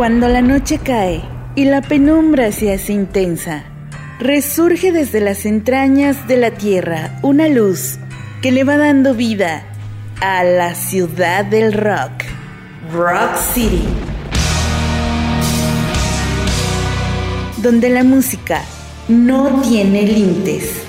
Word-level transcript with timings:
Cuando 0.00 0.28
la 0.28 0.40
noche 0.40 0.78
cae 0.78 1.20
y 1.54 1.66
la 1.66 1.82
penumbra 1.82 2.52
se 2.52 2.72
hace 2.72 2.94
intensa, 2.94 3.64
resurge 4.18 4.92
desde 4.92 5.20
las 5.20 5.44
entrañas 5.44 6.26
de 6.26 6.38
la 6.38 6.52
tierra 6.52 7.18
una 7.20 7.48
luz 7.48 7.98
que 8.40 8.50
le 8.50 8.64
va 8.64 8.78
dando 8.78 9.12
vida 9.12 9.62
a 10.22 10.42
la 10.42 10.74
ciudad 10.74 11.44
del 11.44 11.74
rock, 11.74 12.12
Rock 12.94 13.36
City, 13.52 13.84
donde 17.58 17.90
la 17.90 18.02
música 18.02 18.62
no 19.06 19.60
tiene 19.60 20.04
límites. 20.04 20.82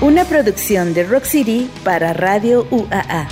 Una 0.00 0.24
producción 0.24 0.94
de 0.94 1.04
Rock 1.04 1.24
City 1.24 1.70
para 1.84 2.14
Radio 2.14 2.66
UAA. 2.70 3.28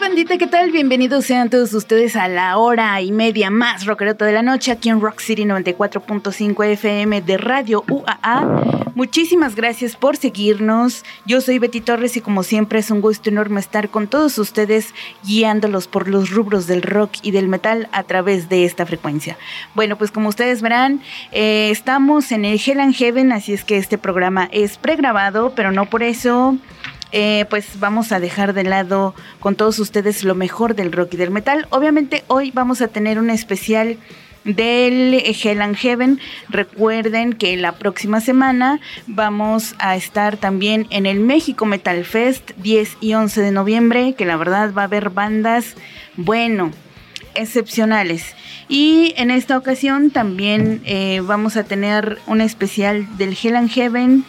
Bandita, 0.00 0.38
¿qué 0.38 0.46
tal? 0.46 0.70
Bienvenidos 0.70 1.26
sean 1.26 1.50
todos 1.50 1.74
ustedes 1.74 2.16
a 2.16 2.26
la 2.26 2.56
hora 2.56 2.98
y 3.02 3.12
media 3.12 3.50
más 3.50 3.84
rockerota 3.84 4.24
de 4.24 4.32
la 4.32 4.40
noche 4.40 4.72
aquí 4.72 4.88
en 4.88 4.98
Rock 4.98 5.20
City 5.20 5.44
94.5 5.44 6.64
FM 6.64 7.20
de 7.20 7.36
Radio 7.36 7.84
UAA. 7.86 8.92
Muchísimas 8.94 9.54
gracias 9.54 9.96
por 9.96 10.16
seguirnos. 10.16 11.04
Yo 11.26 11.42
soy 11.42 11.58
Betty 11.58 11.82
Torres 11.82 12.16
y 12.16 12.22
como 12.22 12.42
siempre 12.42 12.78
es 12.78 12.90
un 12.90 13.02
gusto 13.02 13.28
enorme 13.28 13.60
estar 13.60 13.90
con 13.90 14.08
todos 14.08 14.38
ustedes 14.38 14.94
guiándolos 15.22 15.86
por 15.86 16.08
los 16.08 16.30
rubros 16.30 16.66
del 16.66 16.80
rock 16.80 17.12
y 17.22 17.32
del 17.32 17.48
metal 17.48 17.88
a 17.92 18.02
través 18.04 18.48
de 18.48 18.64
esta 18.64 18.86
frecuencia. 18.86 19.36
Bueno, 19.74 19.98
pues 19.98 20.10
como 20.10 20.30
ustedes 20.30 20.62
verán, 20.62 21.02
eh, 21.30 21.68
estamos 21.70 22.32
en 22.32 22.46
el 22.46 22.58
Hell 22.64 22.80
and 22.80 22.94
Heaven, 22.94 23.32
así 23.32 23.52
es 23.52 23.64
que 23.64 23.76
este 23.76 23.98
programa 23.98 24.48
es 24.50 24.78
pregrabado, 24.78 25.52
pero 25.54 25.72
no 25.72 25.84
por 25.86 26.02
eso 26.02 26.56
eh, 27.12 27.46
pues 27.50 27.78
vamos 27.80 28.12
a 28.12 28.20
dejar 28.20 28.52
de 28.52 28.64
lado 28.64 29.14
con 29.40 29.56
todos 29.56 29.78
ustedes 29.78 30.24
lo 30.24 30.34
mejor 30.34 30.74
del 30.74 30.92
rock 30.92 31.14
y 31.14 31.16
del 31.16 31.30
metal. 31.30 31.66
Obviamente 31.70 32.24
hoy 32.26 32.50
vamos 32.52 32.80
a 32.82 32.88
tener 32.88 33.18
un 33.18 33.30
especial 33.30 33.98
del 34.44 35.14
Hell 35.14 35.60
and 35.60 35.76
Heaven. 35.76 36.20
Recuerden 36.48 37.32
que 37.32 37.56
la 37.56 37.72
próxima 37.72 38.20
semana 38.20 38.80
vamos 39.06 39.74
a 39.78 39.96
estar 39.96 40.36
también 40.36 40.86
en 40.90 41.06
el 41.06 41.20
México 41.20 41.66
Metal 41.66 42.04
Fest 42.04 42.52
10 42.56 42.98
y 43.00 43.14
11 43.14 43.40
de 43.42 43.52
noviembre, 43.52 44.14
que 44.16 44.24
la 44.24 44.36
verdad 44.36 44.72
va 44.76 44.82
a 44.82 44.86
haber 44.86 45.10
bandas, 45.10 45.74
bueno, 46.16 46.70
excepcionales. 47.34 48.34
Y 48.68 49.14
en 49.16 49.30
esta 49.30 49.58
ocasión 49.58 50.10
también 50.10 50.80
eh, 50.84 51.20
vamos 51.24 51.56
a 51.56 51.64
tener 51.64 52.18
un 52.26 52.40
especial 52.40 53.06
del 53.18 53.36
Hell 53.40 53.56
and 53.56 53.70
Heaven 53.70 54.24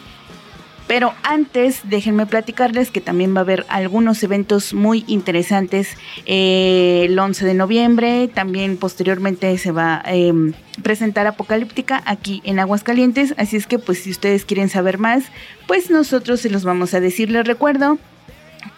pero 0.92 1.14
antes, 1.24 1.84
déjenme 1.86 2.26
platicarles 2.26 2.92
que 2.92 3.00
también 3.00 3.34
va 3.34 3.38
a 3.38 3.44
haber 3.44 3.66
algunos 3.70 4.22
eventos 4.24 4.74
muy 4.74 5.06
interesantes 5.08 5.96
eh, 6.26 7.04
el 7.06 7.18
11 7.18 7.46
de 7.46 7.54
noviembre. 7.54 8.28
También 8.28 8.76
posteriormente 8.76 9.58
se 9.58 9.72
va 9.72 10.02
a 10.04 10.14
em, 10.14 10.52
presentar 10.84 11.28
Apocalíptica 11.28 12.04
aquí 12.06 12.42
en 12.44 12.60
Aguascalientes. 12.60 13.34
Así 13.38 13.56
es 13.56 13.68
que, 13.68 13.80
pues, 13.80 14.00
si 14.00 14.12
ustedes 14.12 14.44
quieren 14.44 14.68
saber 14.68 14.98
más, 14.98 15.24
pues 15.66 15.90
nosotros 15.90 16.42
se 16.42 16.50
los 16.50 16.66
vamos 16.66 16.94
a 16.94 17.00
decir. 17.00 17.32
Les 17.32 17.48
recuerdo 17.48 17.98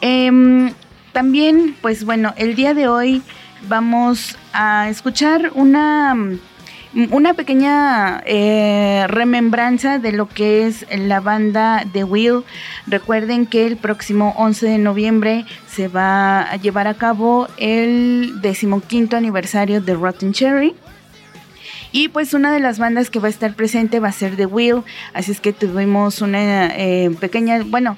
Em, 0.00 0.72
también, 1.12 1.76
pues 1.80 2.04
bueno, 2.04 2.34
el 2.36 2.56
día 2.56 2.74
de 2.74 2.88
hoy 2.88 3.22
vamos 3.68 4.36
a 4.52 4.88
escuchar 4.88 5.52
una 5.54 6.16
una 7.10 7.34
pequeña 7.34 8.22
eh, 8.26 9.06
remembranza 9.08 9.98
de 9.98 10.12
lo 10.12 10.28
que 10.28 10.66
es 10.66 10.86
la 10.94 11.20
banda 11.20 11.84
The 11.92 12.04
Will. 12.04 12.44
Recuerden 12.86 13.46
que 13.46 13.66
el 13.66 13.76
próximo 13.76 14.34
11 14.36 14.66
de 14.66 14.78
noviembre 14.78 15.46
se 15.68 15.88
va 15.88 16.42
a 16.42 16.56
llevar 16.56 16.88
a 16.88 16.94
cabo 16.94 17.48
el 17.56 18.40
decimoquinto 18.42 19.16
aniversario 19.16 19.80
de 19.80 19.94
Rotten 19.94 20.32
Cherry. 20.32 20.74
Y 21.92 22.08
pues 22.08 22.34
una 22.34 22.52
de 22.52 22.60
las 22.60 22.78
bandas 22.78 23.10
que 23.10 23.18
va 23.18 23.28
a 23.28 23.30
estar 23.30 23.54
presente 23.54 24.00
va 24.00 24.08
a 24.08 24.12
ser 24.12 24.36
The 24.36 24.46
Will. 24.46 24.82
Así 25.12 25.30
es 25.30 25.40
que 25.40 25.52
tuvimos 25.52 26.20
una 26.22 26.68
eh, 26.76 27.10
pequeña, 27.20 27.62
bueno, 27.64 27.96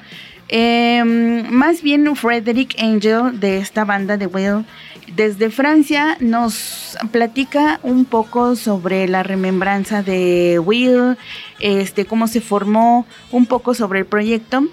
em, 0.49 1.49
más 1.49 1.81
bien 1.83 2.15
Frederick 2.17 2.77
Angel 2.81 3.41
de 3.41 3.59
esta 3.59 3.85
banda 3.85 4.19
The 4.19 4.27
Will 4.27 4.65
desde 5.13 5.51
Francia 5.51 6.17
nos 6.21 6.97
platica 7.13 7.79
un 7.83 8.05
poco 8.05 8.57
sobre 8.57 9.07
la 9.07 9.23
remembranza 9.23 10.03
de 10.03 10.59
Will, 10.59 11.17
este, 11.61 12.07
cómo 12.07 12.27
se 12.27 12.41
formó, 12.41 13.07
un 13.31 13.47
poco 13.47 13.75
sobre 13.75 14.01
el 14.01 14.07
proyecto. 14.07 14.65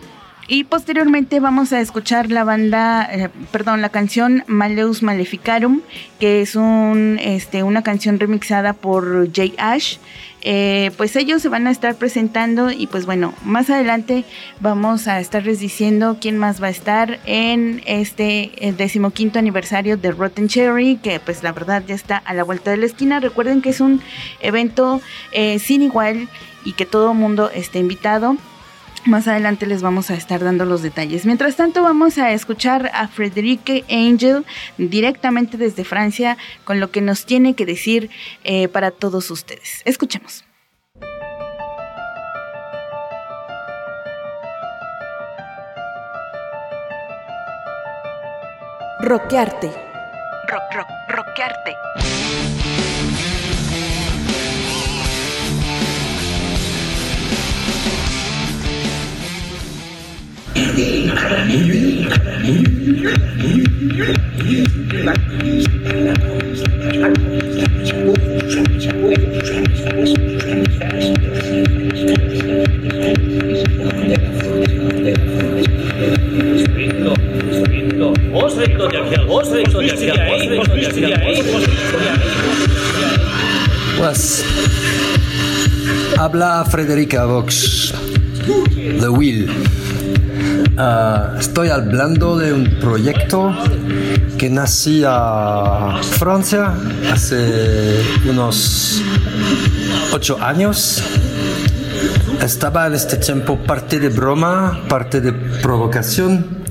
Y 0.54 0.66
posteriormente 0.66 1.40
vamos 1.40 1.72
a 1.72 1.80
escuchar 1.80 2.30
la 2.30 2.44
banda, 2.44 3.08
eh, 3.10 3.30
perdón, 3.54 3.82
la 3.82 3.88
canción 3.88 4.44
Maleus 4.48 5.02
Maleficarum, 5.02 5.80
que 6.20 6.42
es 6.42 6.58
un, 6.58 7.18
este, 7.22 7.64
una 7.64 7.84
canción 7.84 8.20
remixada 8.20 8.74
por 8.74 9.32
Jay 9.32 9.54
Ash. 9.58 9.96
Eh, 10.42 10.92
pues 10.98 11.16
ellos 11.16 11.42
se 11.42 11.48
van 11.48 11.68
a 11.68 11.72
estar 11.72 11.96
presentando 11.96 12.70
y 12.70 12.88
pues 12.88 13.06
bueno, 13.06 13.34
más 13.46 13.70
adelante 13.70 14.26
vamos 14.60 15.08
a 15.08 15.22
estarles 15.22 15.62
diciendo 15.62 16.18
quién 16.20 16.38
más 16.38 16.62
va 16.62 16.68
a 16.68 16.72
estar 16.72 17.22
en 17.26 17.82
este 17.86 18.74
decimoquinto 18.78 19.40
aniversario 19.40 19.96
de 19.96 20.12
Rotten 20.12 20.50
Cherry, 20.50 20.98
que 20.98 21.22
pues 21.22 21.44
la 21.44 21.54
verdad 21.54 21.82
ya 21.88 21.96
está 21.96 22.18
a 22.18 22.34
la 22.34 22.44
vuelta 22.44 22.72
de 22.72 22.78
la 22.78 22.88
esquina. 22.88 23.22
Recuerden 23.22 23.62
que 23.62 23.70
es 23.70 23.80
un 23.80 24.02
evento 24.42 25.00
eh, 25.32 25.60
sin 25.60 25.82
igual 25.82 26.28
y 26.66 26.74
que 26.74 26.86
todo 26.86 27.14
mundo 27.14 27.50
esté 27.52 27.80
invitado. 27.80 28.36
Más 29.06 29.28
adelante 29.28 29.66
les 29.66 29.82
vamos 29.82 30.12
a 30.12 30.14
estar 30.14 30.44
dando 30.44 30.66
los 30.66 30.84
detalles. 30.84 31.26
Mientras 31.26 31.56
tanto 31.56 31.82
vamos 31.82 32.20
a 32.20 32.32
escuchar 32.32 32.92
a 32.94 33.08
Frederique 33.08 33.84
Angel 33.90 34.46
directamente 34.78 35.58
desde 35.58 35.84
Francia 35.84 36.38
con 36.64 36.80
lo 36.80 36.92
que 36.92 37.02
nos 37.02 37.26
tiene 37.26 37.56
que 37.56 37.66
decir 37.66 38.12
eh, 38.44 38.68
para 38.68 38.92
todos 38.92 39.32
ustedes. 39.32 39.82
Escuchemos. 39.86 40.46
Roquearte. 49.00 49.72
Rock, 50.48 50.76
rock, 50.76 50.88
roquearte. 51.10 52.11
Pues 83.97 84.44
habla 86.17 86.66
Frederica 86.70 87.26
Vox, 87.26 87.94
The 89.00 89.09
Will. 89.09 89.50
Ah, 90.78 91.35
estoy 91.40 91.69
hablando 91.69 92.37
de 92.37 92.53
un 92.53 92.79
proyecto 92.79 93.53
que 94.37 94.49
nació 94.49 95.09
en 95.97 96.03
Francia 96.03 96.73
hace 97.11 98.02
unos 98.28 99.02
ocho 100.13 100.41
años. 100.41 101.03
Estaba 102.41 102.87
en 102.87 102.93
este 102.93 103.17
tiempo 103.17 103.59
parte 103.59 103.99
de 103.99 104.09
broma, 104.09 104.81
parte 104.87 105.22
de 105.22 105.34
provocación. 105.34 106.63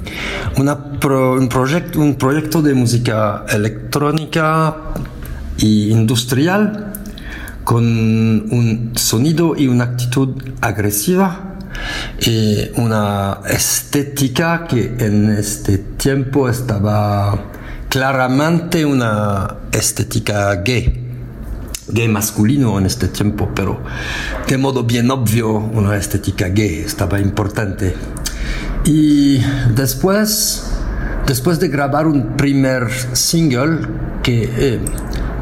un, 0.56 1.48
proyecto, 1.48 2.00
un 2.00 2.16
proyecto 2.16 2.62
de 2.62 2.74
música 2.74 3.44
electrónica 3.48 4.76
e 5.58 5.90
industrial 5.90 6.92
con 7.64 7.84
un 7.84 8.92
sonido 8.96 9.54
y 9.56 9.68
una 9.68 9.84
actitud 9.84 10.30
agresiva 10.60 11.49
y 12.20 12.70
una 12.76 13.40
estética 13.48 14.66
que 14.66 14.94
en 14.98 15.30
este 15.30 15.78
tiempo 15.78 16.48
estaba 16.48 17.38
claramente 17.88 18.84
una 18.84 19.56
estética 19.72 20.54
gay 20.56 21.08
gay 21.92 22.08
masculino 22.08 22.78
en 22.78 22.86
este 22.86 23.08
tiempo, 23.08 23.50
pero 23.54 23.80
de 24.48 24.58
modo 24.58 24.84
bien 24.84 25.10
obvio 25.10 25.50
una 25.50 25.96
estética 25.96 26.48
gay 26.48 26.78
estaba 26.86 27.20
importante. 27.20 27.94
Y 28.84 29.40
después, 29.74 30.64
después 31.26 31.60
de 31.60 31.68
grabar 31.68 32.06
un 32.06 32.36
primer 32.36 32.90
single 33.12 33.88
que 34.22 34.50
eh, 34.56 34.80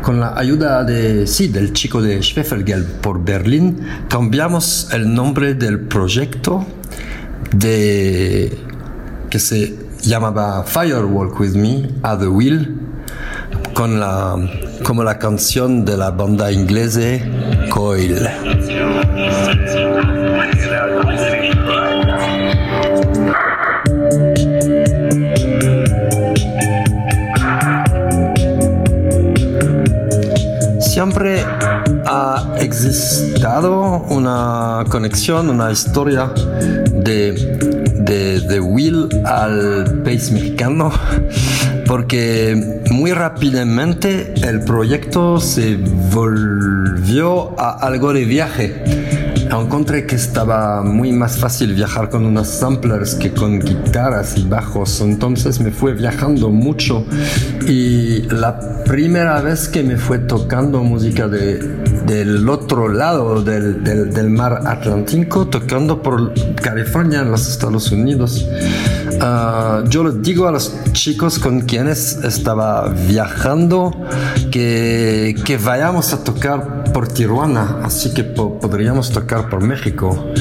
con 0.09 0.21
la 0.21 0.33
ayuda 0.39 0.85
de, 0.85 1.27
sí, 1.27 1.49
del 1.49 1.75
chico 1.75 2.01
de 2.01 2.23
Schwefelgeld 2.23 3.03
por 3.03 3.23
Berlín, 3.23 3.79
cambiamos 4.09 4.89
el 4.95 5.13
nombre 5.13 5.53
del 5.53 5.81
proyecto 5.81 6.65
de, 7.53 8.57
que 9.29 9.39
se 9.39 9.77
llamaba 10.01 10.65
Firewalk 10.65 11.39
With 11.39 11.57
Me 11.57 11.91
a 12.03 12.17
The 12.17 12.27
Wheel, 12.27 12.75
con 13.75 14.01
la, 14.01 14.35
como 14.83 15.05
la 15.05 15.19
canción 15.19 15.85
de 15.85 15.99
la 15.99 16.11
banda 16.11 16.51
inglesa 16.53 17.19
Coil. 17.69 18.29
Siempre 30.99 31.45
ha 32.07 32.57
existido 32.59 34.05
una 34.11 34.85
conexión, 34.89 35.49
una 35.49 35.71
historia 35.71 36.33
de, 36.93 37.31
de, 38.01 38.41
de 38.41 38.59
Will 38.59 39.09
al 39.25 40.03
país 40.03 40.33
mexicano, 40.33 40.91
porque 41.87 42.81
muy 42.91 43.13
rápidamente 43.13 44.35
el 44.43 44.65
proyecto 44.65 45.39
se 45.39 45.77
volvió 45.77 47.55
a 47.61 47.79
algo 47.87 48.13
de 48.13 48.25
viaje 48.25 49.08
encontré 49.51 50.07
que 50.07 50.17
estaba 50.17 50.83
muy 50.83 51.13
más 51.13 51.39
fácil 51.39 51.75
viajar 51.75 52.11
con 52.11 52.27
unos 52.27 52.49
samplers 52.49 53.15
que 53.15 53.33
con 53.33 53.59
guitarras 53.59 54.37
y 54.37 54.45
bajos, 54.45 55.01
entonces 55.01 55.61
me 55.61 55.71
fue 55.71 55.95
viajando 55.95 56.51
mucho. 56.51 57.05
Y 57.67 58.23
la 58.31 58.83
primera 58.85 59.41
vez 59.41 59.69
que 59.69 59.83
me 59.83 59.97
fue 59.97 60.19
tocando 60.19 60.83
música 60.83 61.29
de, 61.29 61.59
del 62.07 62.49
otro 62.49 62.89
lado 62.89 63.43
del, 63.43 63.83
del, 63.85 64.31
mar 64.31 64.63
Atlántico, 64.67 65.47
tocando 65.47 66.03
por 66.03 66.33
California 66.55 67.21
en 67.21 67.31
los 67.31 67.49
Estados 67.49 67.91
Unidos, 67.93 68.47
ah, 69.21 69.83
yo 69.89 70.05
les 70.05 70.23
digo 70.23 70.47
a 70.47 70.53
los 70.53 70.75
chicos 70.93 71.39
con 71.39 71.61
quienes 71.61 72.19
estaba 72.25 72.89
viajando 72.89 73.93
que, 74.51 75.37
que 75.45 75.57
vayamos 75.57 76.13
a 76.13 76.25
tocar 76.25 76.88
por 76.99 77.07
Tijuana, 77.07 77.79
así 77.85 78.13
que 78.13 78.25
podríamos 78.25 79.13
tocar 79.13 79.49
por 79.49 79.63
México. 79.63 80.33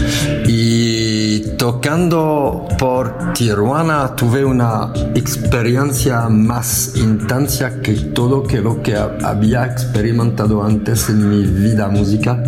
Y 0.48 1.56
tocando 1.56 2.68
por 2.80 3.34
Tijuana 3.36 4.16
tuve 4.16 4.44
una 4.44 4.92
experiencia 5.14 6.28
más 6.30 6.94
intensa 6.96 7.80
que 7.80 7.94
todo 7.94 8.44
lo 8.64 8.82
que 8.82 8.98
había 9.24 9.68
experimentado 9.68 10.64
antes 10.64 11.10
en 11.10 11.30
mi 11.30 11.46
vida 11.46 11.90
musical. 11.90 12.44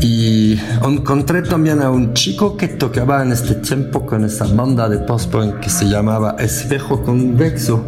Y 0.00 0.58
encontré 0.84 1.42
también 1.42 1.82
a 1.82 1.90
un 1.90 2.12
chico 2.12 2.56
que 2.56 2.66
tocaba 2.66 3.22
en 3.22 3.30
este 3.30 3.54
tiempo 3.54 4.04
con 4.04 4.24
esa 4.24 4.46
banda 4.48 4.88
de 4.88 4.98
post-punk 4.98 5.60
que 5.60 5.70
se 5.70 5.84
llamaba 5.84 6.34
Espejo 6.40 7.02
Convexo. 7.02 7.84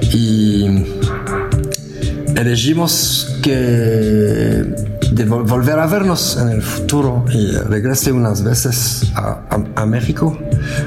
Y 0.00 0.86
elegimos 2.36 3.38
que 3.42 4.64
de 5.14 5.24
volver 5.26 5.78
a 5.78 5.86
vernos 5.86 6.36
en 6.40 6.48
el 6.48 6.62
futuro 6.62 7.24
y 7.32 7.52
regresé 7.52 8.12
unas 8.12 8.42
veces 8.42 9.12
a, 9.14 9.86
México. 9.86 10.36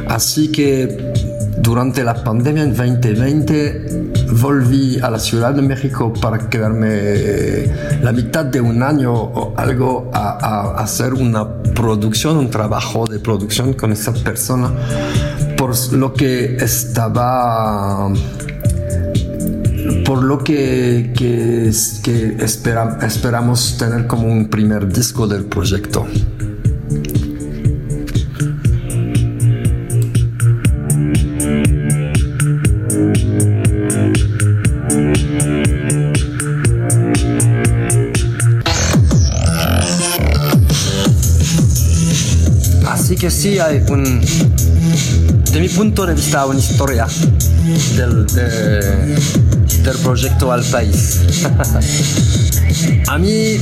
Así 0.10 0.52
que 0.52 1.14
durante 1.60 2.04
la 2.04 2.24
pandemia 2.24 2.64
en 2.64 2.76
2020 2.76 4.12
volví 4.42 5.00
a 5.00 5.12
la 5.12 5.20
Ciudad 5.20 5.54
de 5.54 5.62
México 5.62 6.12
para 6.20 6.50
quedarme 6.50 6.90
eh, 6.92 8.00
la 8.02 8.12
mitad 8.12 8.44
de 8.44 8.60
un 8.60 8.82
año 8.82 9.14
o 9.14 9.54
algo 9.56 10.10
a, 10.14 10.30
a, 10.30 10.84
hacer 10.84 11.14
una 11.14 11.62
producción, 11.76 12.38
un 12.38 12.50
trabajo 12.50 13.06
de 13.06 13.20
producción 13.20 13.74
con 13.74 13.92
esa 13.92 14.14
persona, 14.14 14.72
por 15.56 15.76
lo 15.94 16.14
que 16.14 16.56
estaba 16.56 18.12
por 20.06 20.24
lo 20.24 20.44
que, 20.44 21.12
que, 21.16 21.68
esperamos 22.39 23.78
tener 23.78 24.07
como 24.07 24.28
un 24.28 24.50
primer 24.50 24.92
disco 24.92 25.28
del 25.28 25.45
proyecto. 25.45 26.06
Así 42.88 43.16
que 43.16 43.30
sí 43.30 43.60
hay 43.60 43.84
un, 43.89 44.22
de 45.51 45.60
mi 45.60 45.69
punto 45.69 46.06
de 46.06 46.13
vista, 46.13 46.45
una 46.45 46.60
historia 46.60 47.07
del, 47.96 48.25
del 48.28 49.98
proyecto 50.04 50.52
al 50.52 50.64
país. 50.64 51.22
a 53.08 53.18
mí 53.18 53.58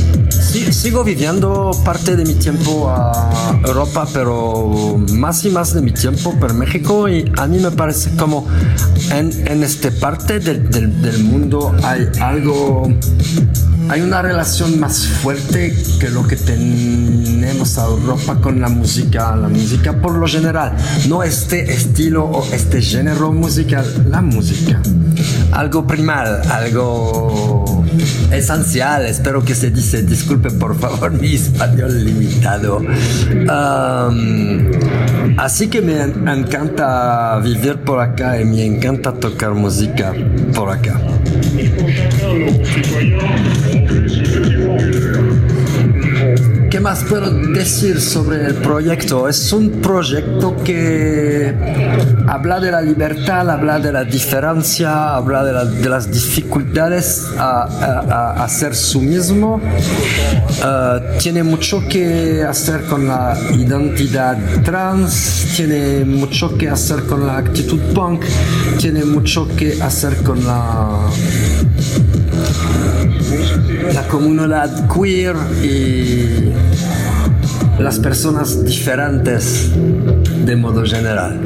sigo 0.71 1.03
viviendo 1.03 1.71
parte 1.83 2.15
de 2.15 2.25
mi 2.25 2.33
tiempo 2.35 2.89
a 2.89 3.59
Europa, 3.65 4.07
pero 4.13 4.97
más 5.13 5.43
y 5.45 5.49
más 5.49 5.73
de 5.73 5.81
mi 5.81 5.91
tiempo 5.91 6.37
por 6.39 6.53
México 6.53 7.07
y 7.09 7.31
a 7.37 7.47
mí 7.47 7.59
me 7.59 7.71
parece 7.71 8.15
como 8.15 8.47
en, 9.11 9.31
en 9.47 9.63
esta 9.63 9.91
parte 9.91 10.39
del 10.39 11.23
mundo 11.23 11.75
hay 11.83 12.07
algo 12.21 12.87
hay 13.89 14.01
una 14.01 14.21
relación 14.21 14.79
más 14.79 15.07
fuerte 15.07 15.75
que 15.99 16.09
lo 16.09 16.27
que 16.27 16.35
tenemos 16.35 17.77
a 17.77 17.85
Europa 17.85 18.35
con 18.41 18.59
la 18.59 18.69
música, 18.69 19.35
la 19.35 19.47
música 19.47 19.93
por 19.93 20.15
lo 20.15 20.27
general, 20.27 20.75
no 21.07 21.23
este 21.23 21.71
estilo 21.71 22.25
o 22.25 22.45
este 22.53 22.81
género 22.81 23.31
musical, 23.31 23.85
la 24.09 24.21
música. 24.21 24.81
Algo 25.51 25.85
primal, 25.85 26.41
algo 26.49 27.85
esencial, 28.31 29.05
espero 29.05 29.43
que 29.43 29.55
se 29.55 29.69
dice, 29.69 30.03
disculpe 30.03 30.49
por 30.51 30.77
favor 30.77 31.11
mi 31.21 31.35
español 31.35 32.03
limitado. 32.03 32.81
así 35.37 35.67
que 35.67 35.81
me 35.81 36.01
encanta 36.01 37.39
vivir 37.39 37.77
por 37.77 37.99
acá 37.99 38.41
y 38.41 38.45
me 38.45 38.65
encanta 38.65 39.13
tocar 39.13 39.53
música 39.53 40.13
por 40.53 40.69
acá. 40.71 40.99
¿Qué 46.75 46.81
más 46.81 47.05
puedo 47.05 47.31
decir 47.53 48.01
sobre 48.01 48.47
el 48.47 48.55
proyecto? 48.55 49.29
Es 49.29 49.53
un 49.53 49.79
proyecto 49.81 50.57
que 50.61 51.55
habla 52.27 52.59
de 52.59 52.69
la 52.69 52.81
libertad, 52.81 53.49
habla 53.49 53.79
de 53.79 53.93
la 53.93 54.03
diferencia, 54.03 55.15
habla 55.15 55.45
de, 55.45 55.89
las 55.89 56.11
dificultades 56.11 57.27
a, 57.37 58.43
hacer 58.43 58.75
su 58.75 58.99
mismo. 58.99 59.61
Eh, 59.63 61.17
tiene 61.19 61.43
mucho 61.43 61.81
que 61.87 62.43
hacer 62.43 62.83
con 62.83 63.07
la 63.07 63.37
identidad 63.53 64.37
trans, 64.63 65.53
tiene 65.55 66.03
mucho 66.03 66.57
que 66.57 66.67
hacer 66.67 67.03
con 67.05 67.25
la 67.25 67.37
actitud 67.37 67.79
punk, 67.93 68.25
tiene 68.79 69.05
mucho 69.05 69.47
que 69.55 69.81
hacer 69.81 70.17
con 70.23 70.45
la 70.45 70.89
la 73.93 74.07
comunidad 74.07 74.87
queer 74.87 75.35
y 75.63 76.51
las 77.79 77.99
personas 77.99 78.63
diferentes 78.65 79.71
de 80.45 80.55
modo 80.55 80.83
general. 80.85 81.41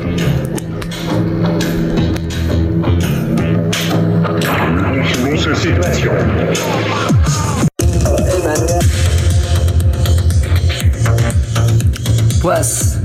Pues 12.41 12.97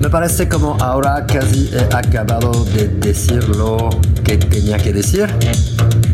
me 0.00 0.08
parece 0.08 0.48
como 0.48 0.76
ahora 0.80 1.26
casi 1.26 1.70
he 1.72 1.94
acabado 1.94 2.64
de 2.74 2.88
decir 2.88 3.48
lo 3.48 3.90
que 4.24 4.36
tenía 4.38 4.78
que 4.78 4.92
decir. 4.92 5.26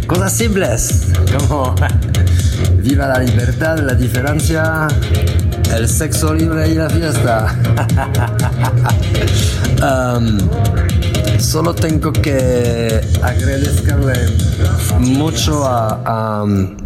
Cosas 0.07 0.33
simples, 0.33 1.09
como 1.39 1.75
viva 2.89 3.07
la 3.07 3.19
libertad, 3.19 3.79
la 3.81 3.93
diferencia, 3.93 4.89
el 5.77 5.87
sexo 5.87 6.33
libre 6.33 6.71
y 6.71 6.75
la 6.75 6.89
fiesta. 6.89 7.55
Um, 9.79 10.39
solo 11.39 11.73
tengo 11.73 12.13
que 12.13 13.01
agradecerle 13.23 14.27
mucho 14.99 15.65
a, 15.65 16.43
um, 16.43 16.77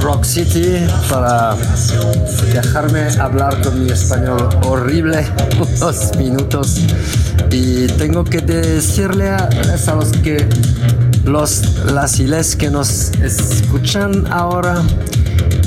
Rock 0.00 0.24
City 0.24 0.86
para 1.08 1.54
dejarme 2.52 3.06
hablar 3.20 3.60
con 3.62 3.84
mi 3.84 3.92
español 3.92 4.48
horrible 4.64 5.24
unos 5.76 6.16
minutos 6.16 6.80
y 7.50 7.86
tengo 7.98 8.24
que 8.24 8.40
decirle 8.40 9.28
a, 9.30 9.48
a 9.86 9.94
los 9.94 10.10
que 10.22 10.48
los 11.28 11.84
las 11.84 12.18
iles 12.18 12.56
que 12.56 12.70
nos 12.70 13.12
escuchan 13.22 14.26
ahora 14.30 14.82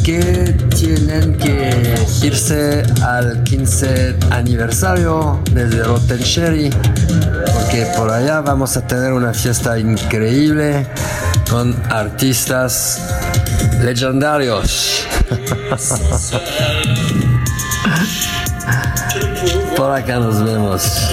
que 0.04 0.56
tienen 0.76 1.38
que 1.38 1.96
irse 2.24 2.84
al 3.04 3.44
15 3.44 4.18
aniversario 4.32 5.40
de 5.54 5.84
Rotten 5.84 6.20
Sherry 6.20 6.72
porque 7.54 7.86
por 7.96 8.10
allá 8.10 8.42
vamos 8.42 8.76
a 8.76 8.88
tener 8.88 9.14
una 9.14 9.34
fiesta 9.34 9.78
increíble 9.78 10.88
con 11.50 11.76
artistas 11.90 13.00
legendarios. 13.82 15.06
por 19.76 19.92
acá 19.92 20.20
nos 20.20 20.44
vemos. 20.44 21.12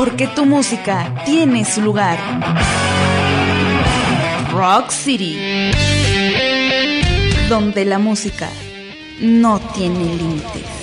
Porque 0.00 0.28
tu 0.28 0.46
música 0.46 1.14
tiene 1.26 1.62
su 1.62 1.82
lugar. 1.82 2.18
Rock 4.50 4.88
City. 4.88 5.36
Donde 7.50 7.84
la 7.84 7.98
música 7.98 8.48
no 9.20 9.60
tiene 9.74 10.16
límites. 10.16 10.79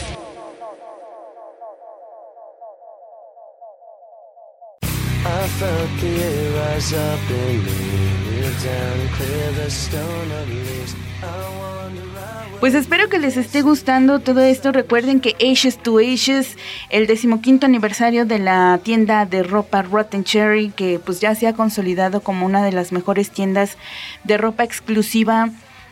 Pues 12.59 12.73
espero 12.73 13.07
que 13.07 13.19
les 13.19 13.37
esté 13.37 13.61
gustando 13.61 14.17
todo 14.19 14.41
esto. 14.41 14.71
Recuerden 14.71 15.19
que 15.19 15.35
Ashes 15.39 15.77
to 15.77 15.99
Ashes, 15.99 16.57
el 16.89 17.05
decimoquinto 17.05 17.67
aniversario 17.67 18.25
de 18.25 18.39
la 18.39 18.79
tienda 18.81 19.27
de 19.27 19.43
ropa 19.43 19.83
Rotten 19.83 20.23
Cherry, 20.23 20.69
que 20.71 20.97
pues 20.97 21.19
ya 21.19 21.35
se 21.35 21.45
ha 21.45 21.53
consolidado 21.53 22.21
como 22.21 22.47
una 22.47 22.63
de 22.63 22.71
las 22.71 22.91
mejores 22.91 23.29
tiendas 23.29 23.77
de 24.23 24.37
ropa 24.37 24.63
exclusiva. 24.63 25.51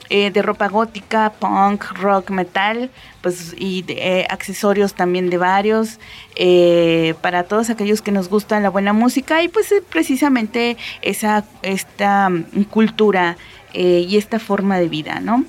Eh, 0.09 0.29
de 0.29 0.43
ropa 0.43 0.67
gótica, 0.67 1.33
punk, 1.39 1.83
rock, 1.93 2.29
metal, 2.29 2.91
pues 3.21 3.55
y 3.57 3.81
de, 3.81 3.93
eh, 3.93 4.27
accesorios 4.29 4.93
también 4.93 5.31
de 5.31 5.39
varios, 5.39 5.99
eh, 6.35 7.15
para 7.21 7.41
todos 7.45 7.71
aquellos 7.71 8.03
que 8.03 8.11
nos 8.11 8.29
gusta 8.29 8.59
la 8.59 8.69
buena 8.69 8.93
música 8.93 9.41
y 9.41 9.47
pues 9.47 9.73
precisamente 9.89 10.77
esa 11.01 11.43
esta 11.63 12.29
mm, 12.29 12.65
cultura 12.69 13.35
y 13.73 14.15
esta 14.15 14.37
forma 14.39 14.77
de 14.77 14.87
vida, 14.87 15.19
¿no? 15.19 15.43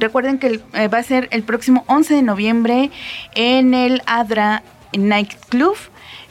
Recuerden 0.00 0.38
que 0.38 0.60
eh, 0.74 0.88
va 0.88 0.98
a 0.98 1.02
ser 1.02 1.28
el 1.30 1.42
próximo 1.42 1.84
11 1.86 2.14
de 2.14 2.22
noviembre 2.22 2.90
en 3.34 3.74
el 3.74 4.02
Adra 4.06 4.62
Night 4.96 5.34
Club, 5.48 5.76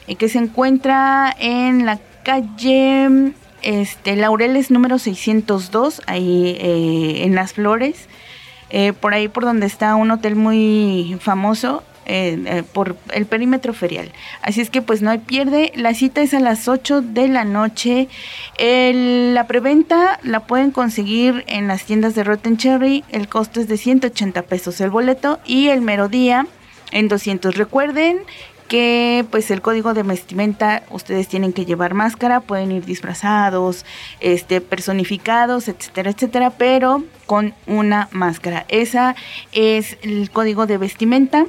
eh, 0.08 0.16
que 0.16 0.30
se 0.30 0.40
encuentra 0.40 1.36
en 1.40 1.86
la 1.86 2.00
calle 2.24 3.34
este, 3.62 4.16
Laureles 4.16 4.72
número 4.72 5.00
602, 5.00 6.02
ahí 6.06 6.58
eh, 6.60 7.24
en 7.24 7.36
Las 7.36 7.54
Flores. 7.54 8.08
por 9.00 9.14
ahí 9.14 9.28
por 9.28 9.44
donde 9.44 9.66
está 9.66 9.96
un 9.96 10.12
hotel 10.12 10.36
muy 10.36 11.18
famoso, 11.22 11.84
eh, 12.10 12.64
por 12.74 12.98
el 13.14 13.26
perímetro 13.26 13.74
ferial. 13.74 14.12
Así 14.42 14.62
es 14.62 14.70
que 14.70 14.82
pues 14.82 15.02
no 15.02 15.12
hay 15.12 15.20
pierde. 15.20 15.72
La 15.76 15.94
cita 15.94 16.22
es 16.22 16.34
a 16.34 16.40
las 16.40 16.68
8 16.68 17.02
de 17.02 17.28
la 17.28 17.44
noche. 17.44 18.08
la 18.58 19.46
preventa 19.48 20.20
la 20.24 20.42
pueden 20.48 20.72
conseguir 20.72 21.44
en 21.48 21.68
las 21.68 21.84
tiendas 21.84 22.16
de 22.16 22.24
Rotten 22.24 22.58
Cherry. 22.58 23.04
El 23.10 23.28
costo 23.28 23.60
es 23.60 23.68
de 23.68 23.78
180 23.78 24.44
pesos 24.44 24.80
el 24.82 24.90
boleto 24.90 25.40
y 25.46 25.68
el 25.68 25.82
mero 25.82 26.08
día 26.08 26.48
en 26.92 27.08
200. 27.08 27.56
Recuerden 27.56 28.20
que 28.68 29.26
pues 29.32 29.50
el 29.52 29.62
código 29.62 29.94
de 29.94 30.04
vestimenta 30.04 30.84
ustedes 30.90 31.28
tienen 31.28 31.54
que 31.54 31.66
llevar 31.66 31.94
máscara, 31.94 32.42
pueden 32.42 32.72
ir 32.72 32.86
disfrazados, 32.86 33.86
este 34.20 34.62
personificados, 34.62 35.68
etcétera, 35.68 36.12
etcétera, 36.12 36.52
pero 36.52 37.04
con 37.26 37.54
una 37.66 38.10
máscara. 38.12 38.66
Esa 38.68 39.16
es 39.52 39.98
el 40.02 40.30
código 40.32 40.66
de 40.66 40.78
vestimenta. 40.78 41.46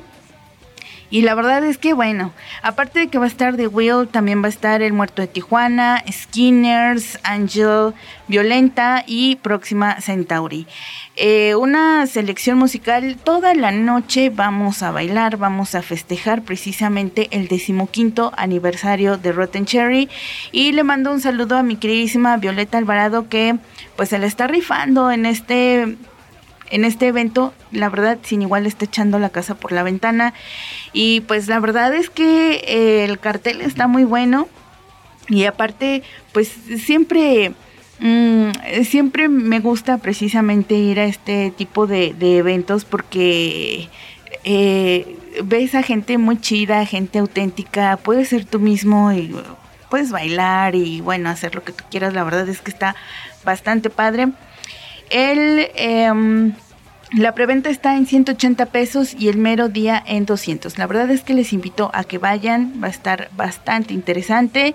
Y 1.11 1.23
la 1.23 1.35
verdad 1.35 1.65
es 1.65 1.79
que, 1.79 1.95
bueno, 1.95 2.33
aparte 2.63 3.01
de 3.01 3.09
que 3.09 3.19
va 3.19 3.25
a 3.25 3.29
estar 3.29 3.57
The 3.57 3.67
Will, 3.67 4.09
también 4.09 4.43
va 4.43 4.47
a 4.47 4.51
estar 4.51 4.83
El 4.83 4.93
Muerto 4.93 5.23
de 5.23 5.29
Tijuana, 5.29 6.05
Skinners, 6.11 7.19
Angel, 7.23 7.95
Violenta 8.27 9.05
y 9.07 9.37
Próxima 9.37 10.01
Centauri. 10.01 10.67
Eh, 11.17 11.55
una 11.55 12.07
selección 12.07 12.59
musical, 12.59 13.17
toda 13.25 13.55
la 13.55 13.73
noche 13.73 14.31
vamos 14.31 14.83
a 14.83 14.91
bailar, 14.91 15.39
vamos 15.39 15.75
a 15.75 15.83
festejar 15.83 16.43
precisamente 16.43 17.29
el 17.31 17.49
decimoquinto 17.49 18.33
aniversario 18.37 19.17
de 19.17 19.33
Rotten 19.33 19.65
Cherry. 19.65 20.09
Y 20.53 20.73
le 20.73 20.85
mando 20.85 21.11
un 21.11 21.21
saludo 21.21 21.57
a 21.57 21.63
mi 21.63 21.77
queridísima 21.77 22.37
Violeta 22.37 22.79
Alvarado 22.79 23.29
que 23.29 23.57
pues 23.97 24.11
se 24.11 24.19
le 24.19 24.27
está 24.27 24.47
rifando 24.47 25.11
en 25.11 25.27
este 25.27 25.97
en 26.71 26.85
este 26.85 27.09
evento, 27.09 27.55
la 27.73 27.89
verdad, 27.89 28.19
sin 28.23 28.43
igual 28.43 28.67
está 28.67 28.85
echando 28.85 29.19
la 29.19 29.31
casa 29.31 29.55
por 29.55 29.73
la 29.73 29.83
ventana. 29.83 30.35
Y 30.93 31.21
pues 31.23 31.49
la 31.49 31.61
verdad 31.61 31.95
es 31.95 32.11
que 32.11 32.63
eh, 32.67 33.05
el 33.05 33.19
cartel 33.19 33.61
está 33.61 33.87
muy 33.87 34.05
bueno. 34.05 34.49
Y 35.29 35.45
aparte, 35.45 36.03
pues 36.33 36.49
siempre, 36.49 37.53
mm, 38.01 38.51
siempre 38.85 39.29
me 39.29 39.61
gusta 39.61 39.99
precisamente 39.99 40.75
ir 40.75 41.01
a 41.01 41.05
este 41.05 41.51
tipo 41.51 41.87
de, 41.87 42.15
eventos 42.21 42.85
porque 42.85 43.89
eh, 44.45 45.17
ves 45.45 45.75
a 45.75 45.83
gente 45.83 46.17
muy 46.17 46.41
chida, 46.41 46.85
gente 46.87 47.19
auténtica, 47.19 47.99
puedes 47.99 48.29
ser 48.29 48.45
tú 48.47 48.59
mismo 48.59 49.13
y 49.13 49.35
puedes 49.91 50.11
bailar 50.11 50.75
y 50.75 51.01
bueno, 51.01 51.29
hacer 51.29 51.55
lo 51.55 51.63
que 51.63 51.73
tú 51.73 51.85
quieras. 51.91 52.15
La 52.15 52.25
verdad 52.25 52.49
es 52.49 52.61
que 52.61 52.71
está 52.71 52.97
bastante 53.45 53.91
padre. 53.91 54.29
El, 55.11 55.71
em, 55.75 56.53
la 57.13 57.33
preventa 57.33 57.71
está 57.71 57.97
en 57.97 58.07
180 58.07 58.67
pesos 58.67 59.15
y 59.19 59.29
el 59.29 59.39
mero 59.39 59.71
día 59.71 60.03
en 60.07 60.27
200. 60.27 60.77
La 60.77 60.87
verdad 60.87 61.11
es 61.11 61.23
que 61.23 61.33
les 61.33 61.55
invito 61.55 61.91
a 61.95 62.05
que 62.05 62.19
vayan, 62.19 62.75
va 62.83 62.89
a 62.89 62.91
estar 62.91 63.31
bastante 63.35 63.95
interesante. 63.95 64.75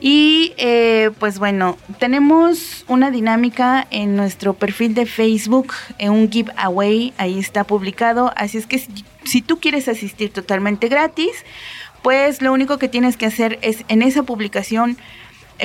Y 0.00 0.54
eh, 0.56 1.10
pues 1.18 1.38
bueno, 1.38 1.76
tenemos 1.98 2.86
una 2.88 3.10
dinámica 3.10 3.86
en 3.90 4.16
nuestro 4.16 4.54
perfil 4.54 4.94
de 4.94 5.04
Facebook, 5.04 5.74
en 5.98 6.12
un 6.12 6.30
giveaway, 6.30 7.12
ahí 7.18 7.38
está 7.38 7.64
publicado. 7.64 8.32
Así 8.36 8.56
es 8.56 8.66
que 8.66 8.82
si, 9.24 9.42
tú 9.42 9.60
quieres 9.60 9.86
asistir 9.88 10.32
totalmente 10.32 10.88
gratis, 10.88 11.44
pues 12.00 12.40
lo 12.40 12.54
único 12.54 12.78
que 12.78 12.88
tienes 12.88 13.18
que 13.18 13.26
hacer 13.26 13.58
es 13.60 13.84
en 13.88 14.00
esa 14.00 14.22
publicación 14.22 14.92
eh, 14.92 14.96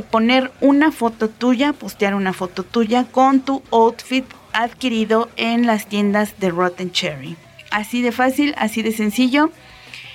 poner 0.10 0.52
una 0.62 0.92
foto 0.92 1.30
tuya, 1.30 1.74
postear 1.74 2.16
una 2.16 2.34
foto 2.34 2.64
tuya 2.64 3.06
con 3.06 3.42
tu 3.42 3.62
outfit 3.72 4.26
adquirido 4.54 5.30
en 5.38 5.66
las 5.66 5.88
tiendas 5.88 6.40
de 6.40 6.50
Rotten 6.50 6.92
Cherry. 6.92 7.36
Así 7.72 8.02
de 8.02 8.12
fácil, 8.12 8.54
así 8.58 8.82
de 8.82 8.92
sencillo. 8.92 9.52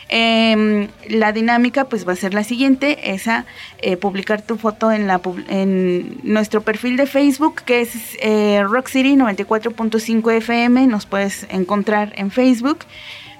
Em, 0.08 0.88
la 1.08 1.32
dinámica 1.32 1.86
pues 1.86 2.06
va 2.06 2.12
a 2.12 2.16
ser 2.16 2.32
la 2.32 2.44
siguiente, 2.44 3.12
esa 3.12 3.44
eh, 3.78 3.96
publicar 3.96 4.40
tu 4.40 4.56
foto 4.56 4.92
en 4.92 6.20
nuestro 6.22 6.60
perfil 6.60 6.96
de 6.96 7.06
Facebook 7.06 7.62
que 7.64 7.80
es 7.80 8.16
eh, 8.20 8.62
Rock 8.62 8.86
City 8.86 9.16
94.5 9.16 10.32
FM, 10.32 10.86
nos 10.86 11.06
puedes 11.06 11.48
encontrar 11.50 12.12
en 12.14 12.30
Facebook, 12.30 12.78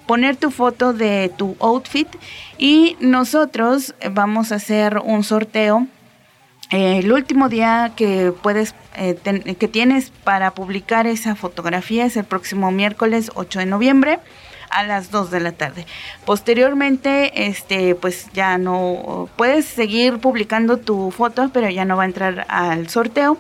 poner 0.09 0.35
tu 0.35 0.51
foto 0.51 0.93
de 0.93 1.31
tu 1.37 1.57
outfit 1.61 2.09
y 2.59 2.97
nosotros 2.99 3.95
vamos 4.11 4.51
a 4.51 4.57
hacer 4.57 4.99
un 5.05 5.23
sorteo 5.23 5.87
eh, 6.71 6.99
el 6.99 7.13
último 7.13 7.49
día 7.49 7.93
que 7.97 8.33
puedes 8.43 8.75
eh, 8.97 9.17
que 9.59 9.69
tienes 9.69 10.11
para 10.25 10.53
publicar 10.53 11.07
esa 11.07 11.35
fotografía 11.35 12.07
es 12.07 12.17
el 12.17 12.25
próximo 12.25 12.71
miércoles 12.71 13.31
8 13.35 13.61
de 13.61 13.67
noviembre 13.67 14.19
a 14.71 14.83
las 14.83 15.11
2 15.11 15.31
de 15.31 15.41
la 15.41 15.53
tarde. 15.53 15.87
Posteriormente, 16.25 17.47
este, 17.47 17.95
pues 17.95 18.29
ya 18.33 18.59
no 18.59 19.29
puedes 19.37 19.65
seguir 19.65 20.19
publicando 20.19 20.79
tu 20.79 21.11
foto, 21.11 21.51
pero 21.53 21.71
ya 21.71 21.85
no 21.85 21.97
va 21.97 22.03
a 22.03 22.07
entrar 22.07 22.47
al 22.49 22.89
sorteo. 22.89 23.39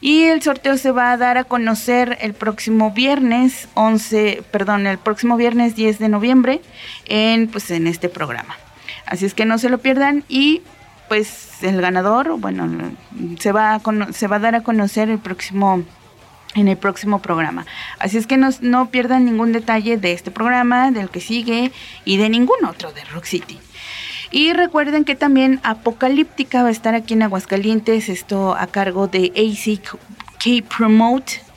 Y 0.00 0.24
el 0.24 0.40
sorteo 0.40 0.78
se 0.78 0.92
va 0.92 1.12
a 1.12 1.16
dar 1.18 1.36
a 1.36 1.44
conocer 1.44 2.16
el 2.22 2.32
próximo 2.32 2.90
viernes 2.90 3.68
11, 3.74 4.42
perdón, 4.50 4.86
el 4.86 4.98
próximo 4.98 5.36
viernes 5.36 5.76
10 5.76 5.98
de 5.98 6.08
noviembre 6.08 6.62
en 7.04 7.48
pues 7.48 7.70
en 7.70 7.86
este 7.86 8.08
programa. 8.08 8.56
Así 9.04 9.26
es 9.26 9.34
que 9.34 9.44
no 9.44 9.58
se 9.58 9.68
lo 9.68 9.78
pierdan 9.78 10.24
y 10.26 10.62
pues 11.10 11.64
el 11.64 11.80
ganador, 11.80 12.38
bueno, 12.38 12.70
se 13.40 13.50
va 13.50 13.74
a, 13.74 14.12
se 14.12 14.28
va 14.28 14.36
a 14.36 14.38
dar 14.38 14.54
a 14.54 14.62
conocer 14.62 15.10
el 15.10 15.18
próximo 15.18 15.82
en 16.54 16.68
el 16.68 16.76
próximo 16.76 17.20
programa. 17.20 17.66
Así 17.98 18.16
es 18.16 18.28
que 18.28 18.36
no, 18.36 18.50
no 18.60 18.90
pierdan 18.90 19.24
ningún 19.24 19.50
detalle 19.50 19.96
de 19.96 20.12
este 20.12 20.30
programa, 20.30 20.92
del 20.92 21.10
que 21.10 21.20
sigue 21.20 21.72
y 22.04 22.16
de 22.16 22.28
ningún 22.28 22.64
otro 22.64 22.92
de 22.92 23.02
Rock 23.06 23.24
City. 23.24 23.58
Y 24.30 24.52
recuerden 24.52 25.04
que 25.04 25.16
también 25.16 25.58
Apocalíptica 25.64 26.62
va 26.62 26.68
a 26.68 26.72
estar 26.72 26.94
aquí 26.94 27.14
en 27.14 27.24
Aguascalientes, 27.24 28.08
esto 28.08 28.54
a 28.54 28.68
cargo 28.68 29.08
de 29.08 29.32
ACK 29.34 29.98
Promote 30.68 31.49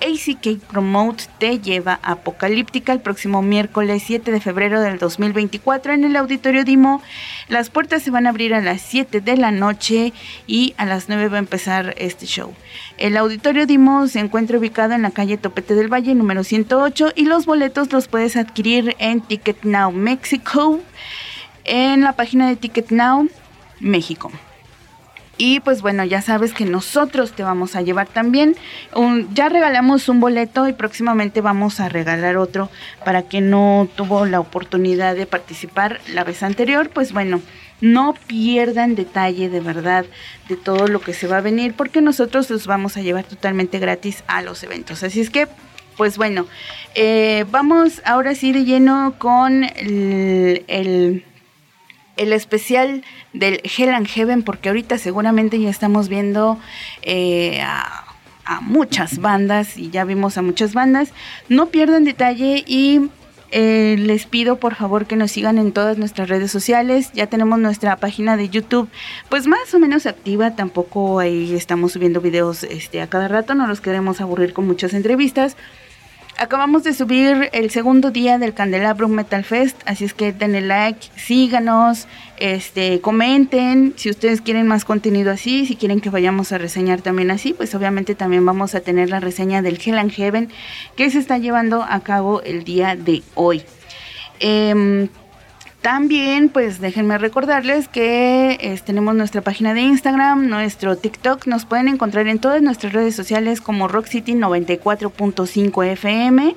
ACK 0.00 0.60
Promote 0.70 1.24
te 1.38 1.58
lleva 1.60 1.98
a 2.02 2.12
Apocalíptica 2.12 2.92
el 2.92 3.00
próximo 3.00 3.42
miércoles 3.42 4.02
7 4.06 4.30
de 4.30 4.40
febrero 4.40 4.80
del 4.80 4.98
2024 4.98 5.92
en 5.92 6.04
el 6.04 6.16
Auditorio 6.16 6.64
Dimo. 6.64 7.02
Las 7.48 7.70
puertas 7.70 8.02
se 8.02 8.10
van 8.10 8.26
a 8.26 8.30
abrir 8.30 8.54
a 8.54 8.60
las 8.60 8.82
7 8.82 9.20
de 9.20 9.36
la 9.36 9.50
noche 9.50 10.12
y 10.46 10.74
a 10.76 10.86
las 10.86 11.08
9 11.08 11.28
va 11.28 11.36
a 11.36 11.40
empezar 11.40 11.94
este 11.98 12.26
show. 12.26 12.54
El 12.98 13.16
Auditorio 13.16 13.66
Dimo 13.66 14.06
se 14.08 14.20
encuentra 14.20 14.58
ubicado 14.58 14.94
en 14.94 15.02
la 15.02 15.10
calle 15.10 15.38
Topete 15.38 15.74
del 15.74 15.92
Valle 15.92 16.14
número 16.14 16.44
108 16.44 17.12
y 17.14 17.24
los 17.24 17.46
boletos 17.46 17.92
los 17.92 18.08
puedes 18.08 18.36
adquirir 18.36 18.96
en 18.98 19.20
Ticket 19.20 19.64
Now 19.64 19.92
Mexico 19.92 20.80
en 21.64 22.02
la 22.02 22.12
página 22.12 22.48
de 22.48 22.56
Ticket 22.56 22.90
Now 22.90 23.28
México. 23.80 24.30
Y 25.38 25.60
pues 25.60 25.82
bueno, 25.82 26.04
ya 26.04 26.22
sabes 26.22 26.54
que 26.54 26.64
nosotros 26.64 27.32
te 27.32 27.42
vamos 27.42 27.76
a 27.76 27.82
llevar 27.82 28.08
también. 28.08 28.56
ya 29.34 29.48
regalamos 29.48 30.08
un 30.08 30.20
boleto 30.20 30.68
y 30.68 30.72
próximamente 30.72 31.40
vamos 31.40 31.80
a 31.80 31.88
regalar 31.88 32.36
otro 32.36 32.70
para 33.04 33.22
que 33.22 33.40
no 33.40 33.88
tuvo 33.96 34.24
la 34.24 34.40
oportunidad 34.40 35.14
de 35.14 35.26
participar 35.26 36.00
la 36.12 36.24
vez 36.24 36.42
anterior. 36.42 36.88
Pues 36.88 37.12
bueno, 37.12 37.42
no 37.80 38.14
pierdan 38.26 38.94
detalle 38.94 39.50
de 39.50 39.60
verdad 39.60 40.06
de 40.48 40.56
todo 40.56 40.88
lo 40.88 41.00
que 41.00 41.12
se 41.12 41.26
va 41.26 41.38
a 41.38 41.42
venir 41.42 41.74
porque 41.74 42.00
nosotros 42.00 42.48
los 42.48 42.66
vamos 42.66 42.96
a 42.96 43.02
llevar 43.02 43.24
totalmente 43.24 43.78
gratis 43.78 44.24
a 44.26 44.40
los 44.40 44.62
eventos. 44.62 45.02
Así 45.02 45.20
es 45.20 45.30
que 45.30 45.48
pues 45.98 46.18
bueno, 46.18 46.46
eh, 46.94 47.44
vamos 47.50 48.02
ahora 48.04 48.34
sí 48.34 48.52
de 48.52 48.64
lleno 48.64 49.14
con 49.18 49.64
el 49.64 50.64
el 50.68 51.24
especial 52.16 53.04
del 53.32 53.60
Hell 53.64 53.90
and 53.90 54.08
Heaven, 54.08 54.42
porque 54.42 54.68
ahorita 54.68 54.98
seguramente 54.98 55.60
ya 55.60 55.70
estamos 55.70 56.08
viendo 56.08 56.58
eh, 57.02 57.60
a, 57.62 58.02
muchas 58.60 59.18
bandas 59.18 59.76
y 59.76 59.90
ya 59.90 60.04
vimos 60.04 60.38
a 60.38 60.42
muchas 60.42 60.72
bandas. 60.72 61.10
No 61.48 61.66
pierdan 61.66 62.04
detalle 62.04 62.62
y 62.64 63.10
eh, 63.50 63.96
les 63.98 64.26
pido 64.26 64.60
por 64.60 64.76
favor 64.76 65.06
que 65.06 65.16
nos 65.16 65.32
sigan 65.32 65.58
en 65.58 65.72
todas 65.72 65.98
nuestras 65.98 66.28
redes 66.28 66.52
sociales. 66.52 67.10
Ya 67.12 67.26
tenemos 67.26 67.58
nuestra 67.58 67.96
página 67.96 68.36
de 68.36 68.48
YouTube, 68.48 68.88
pues 69.28 69.48
más 69.48 69.74
o 69.74 69.80
menos 69.80 70.06
activa. 70.06 70.54
Tampoco 70.54 71.18
ahí 71.18 71.54
estamos 71.56 71.92
subiendo 71.92 72.20
videos 72.20 72.62
este, 72.62 73.02
a 73.02 73.08
cada 73.08 73.26
rato, 73.26 73.56
no 73.56 73.66
los 73.66 73.80
queremos 73.80 74.20
aburrir 74.20 74.52
con 74.52 74.64
muchas 74.66 74.94
entrevistas. 74.94 75.56
Acabamos 76.38 76.84
de 76.84 76.92
subir 76.92 77.48
el 77.52 77.70
segundo 77.70 78.10
día 78.10 78.36
del 78.36 78.52
Candelabro 78.52 79.08
Metal 79.08 79.42
Fest, 79.42 79.80
así 79.86 80.04
es 80.04 80.12
que 80.12 80.34
denle 80.34 80.60
like, 80.60 81.08
síganos, 81.16 82.06
este, 82.36 83.00
comenten 83.00 83.94
si 83.96 84.10
ustedes 84.10 84.42
quieren 84.42 84.66
más 84.66 84.84
contenido 84.84 85.32
así, 85.32 85.64
si 85.64 85.76
quieren 85.76 86.02
que 86.02 86.10
vayamos 86.10 86.52
a 86.52 86.58
reseñar 86.58 87.00
también 87.00 87.30
así, 87.30 87.54
pues 87.54 87.74
obviamente 87.74 88.14
también 88.14 88.44
vamos 88.44 88.74
a 88.74 88.80
tener 88.80 89.08
la 89.08 89.18
reseña 89.18 89.62
del 89.62 89.80
Hell 89.82 89.96
and 89.96 90.12
Heaven 90.12 90.50
que 90.94 91.10
se 91.10 91.20
está 91.20 91.38
llevando 91.38 91.82
a 91.82 92.00
cabo 92.00 92.42
el 92.42 92.64
día 92.64 92.96
de 92.96 93.22
hoy. 93.34 93.62
Em, 94.38 95.08
también, 95.86 96.48
pues 96.48 96.80
déjenme 96.80 97.16
recordarles 97.16 97.86
que 97.86 98.76
tenemos 98.84 99.14
nuestra 99.14 99.40
página 99.40 99.72
de 99.72 99.82
Instagram, 99.82 100.48
nuestro 100.48 100.96
TikTok. 100.96 101.46
Nos 101.46 101.64
pueden 101.64 101.86
encontrar 101.86 102.26
en 102.26 102.40
todas 102.40 102.60
nuestras 102.60 102.92
redes 102.92 103.14
sociales 103.14 103.60
como 103.60 103.86
Rock 103.86 104.06
City 104.06 104.32
94.5 104.32 105.86
FM. 105.92 106.56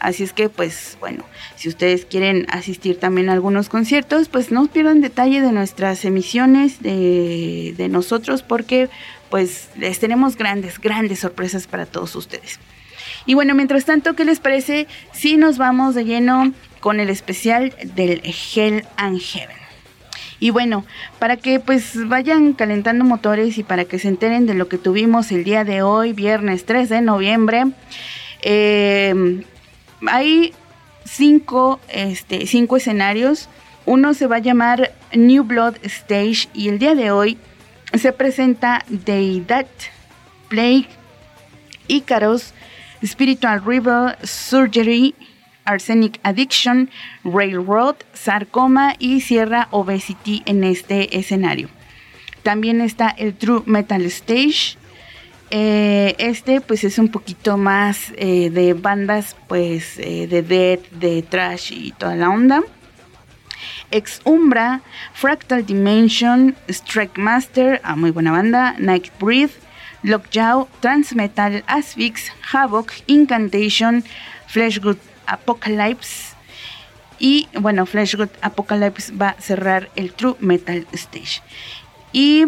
Así 0.00 0.24
es 0.24 0.32
que, 0.32 0.48
pues 0.48 0.96
bueno, 0.98 1.22
si 1.54 1.68
ustedes 1.68 2.06
quieren 2.06 2.44
asistir 2.50 2.98
también 2.98 3.28
a 3.28 3.34
algunos 3.34 3.68
conciertos, 3.68 4.28
pues 4.28 4.50
no 4.50 4.66
pierdan 4.66 5.00
detalle 5.00 5.40
de 5.42 5.52
nuestras 5.52 6.04
emisiones 6.04 6.82
de, 6.82 7.72
de 7.76 7.88
nosotros 7.88 8.42
porque 8.42 8.88
pues 9.30 9.68
les 9.76 10.00
tenemos 10.00 10.36
grandes, 10.36 10.80
grandes 10.80 11.20
sorpresas 11.20 11.68
para 11.68 11.86
todos 11.86 12.16
ustedes. 12.16 12.58
Y 13.26 13.34
bueno, 13.34 13.54
mientras 13.54 13.84
tanto, 13.84 14.16
¿qué 14.16 14.24
les 14.24 14.40
parece 14.40 14.88
si 15.12 15.36
nos 15.36 15.56
vamos 15.56 15.94
de 15.94 16.04
lleno 16.04 16.52
con 16.86 17.00
el 17.00 17.10
especial 17.10 17.74
del 17.96 18.22
Hell 18.22 18.84
and 18.96 19.18
Heaven. 19.20 19.56
Y 20.38 20.50
bueno, 20.50 20.86
para 21.18 21.36
que 21.36 21.58
pues 21.58 22.06
vayan 22.06 22.52
calentando 22.52 23.04
motores 23.04 23.58
y 23.58 23.64
para 23.64 23.86
que 23.86 23.98
se 23.98 24.06
enteren 24.06 24.46
de 24.46 24.54
lo 24.54 24.68
que 24.68 24.78
tuvimos 24.78 25.32
el 25.32 25.42
día 25.42 25.64
de 25.64 25.82
hoy, 25.82 26.12
viernes 26.12 26.64
3 26.64 26.88
de 26.88 27.00
noviembre, 27.00 27.64
em, 28.40 29.42
hay 30.06 30.54
cinco, 31.04 31.80
este, 31.88 32.46
cinco 32.46 32.76
escenarios. 32.76 33.48
Uno 33.84 34.14
se 34.14 34.28
va 34.28 34.36
a 34.36 34.38
llamar 34.38 34.92
New 35.12 35.42
Blood 35.42 35.78
Stage 35.82 36.48
y 36.54 36.68
el 36.68 36.78
día 36.78 36.94
de 36.94 37.10
hoy 37.10 37.36
se 37.94 38.12
presenta 38.12 38.84
Deidad, 38.86 39.66
Plague, 40.46 40.86
Icaros, 41.88 42.54
Spiritual 43.04 43.60
River, 43.66 44.16
Surgery, 44.22 45.16
Arsenic 45.66 46.18
Addiction, 46.22 46.90
Railroad, 47.24 47.96
Sarcoma 48.14 48.94
y 48.98 49.20
Sierra 49.20 49.68
Obesity 49.70 50.42
en 50.46 50.64
este 50.64 51.18
escenario. 51.18 51.68
También 52.42 52.80
está 52.80 53.08
el 53.08 53.34
True 53.34 53.62
Metal 53.66 54.02
Stage. 54.06 54.78
Eh, 55.50 56.14
este 56.18 56.60
pues 56.60 56.82
es 56.84 56.98
un 56.98 57.08
poquito 57.08 57.56
más 57.56 58.12
eh, 58.16 58.50
de 58.50 58.74
bandas 58.74 59.36
pues 59.46 59.98
eh, 59.98 60.26
de 60.26 60.42
death, 60.42 60.90
de 60.90 61.22
trash 61.22 61.72
y 61.72 61.92
toda 61.92 62.16
la 62.16 62.30
onda. 62.30 62.62
Ex 63.90 64.20
Umbra, 64.24 64.80
Fractal 65.12 65.64
Dimension, 65.64 66.56
Strike 66.68 67.18
Master, 67.18 67.80
ah, 67.84 67.96
muy 67.96 68.10
buena 68.10 68.32
banda, 68.32 68.74
Night 68.78 69.10
Breathe, 69.20 69.52
Lockjaw, 70.02 70.68
Transmetal, 70.80 71.64
Asphyx, 71.66 72.32
Havoc, 72.52 72.92
Incantation, 73.06 74.04
Fleshgood 74.46 74.98
Apocalypse. 75.26 76.34
Y 77.18 77.48
bueno, 77.58 77.86
Flashgood 77.86 78.28
Apocalypse 78.42 79.12
va 79.12 79.30
a 79.30 79.40
cerrar 79.40 79.90
el 79.96 80.12
True 80.12 80.36
Metal 80.40 80.86
Stage. 80.92 81.42
Y 82.12 82.46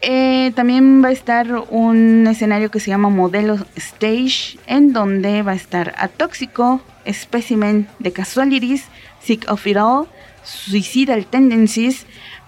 eh, 0.00 0.52
también 0.56 1.02
va 1.02 1.08
a 1.08 1.12
estar 1.12 1.64
un 1.70 2.26
escenario 2.26 2.70
que 2.70 2.80
se 2.80 2.90
llama 2.90 3.08
Modelo 3.08 3.58
Stage, 3.76 4.58
en 4.66 4.92
donde 4.92 5.42
va 5.42 5.52
a 5.52 5.56
estar 5.56 5.94
Atóxico, 5.96 6.80
Specimen 7.08 7.88
de 8.00 8.12
Casualities, 8.12 8.86
Sick 9.20 9.48
of 9.48 9.64
It 9.66 9.76
All, 9.76 10.08
Suicidal 10.42 11.26
Tendencies, 11.26 12.06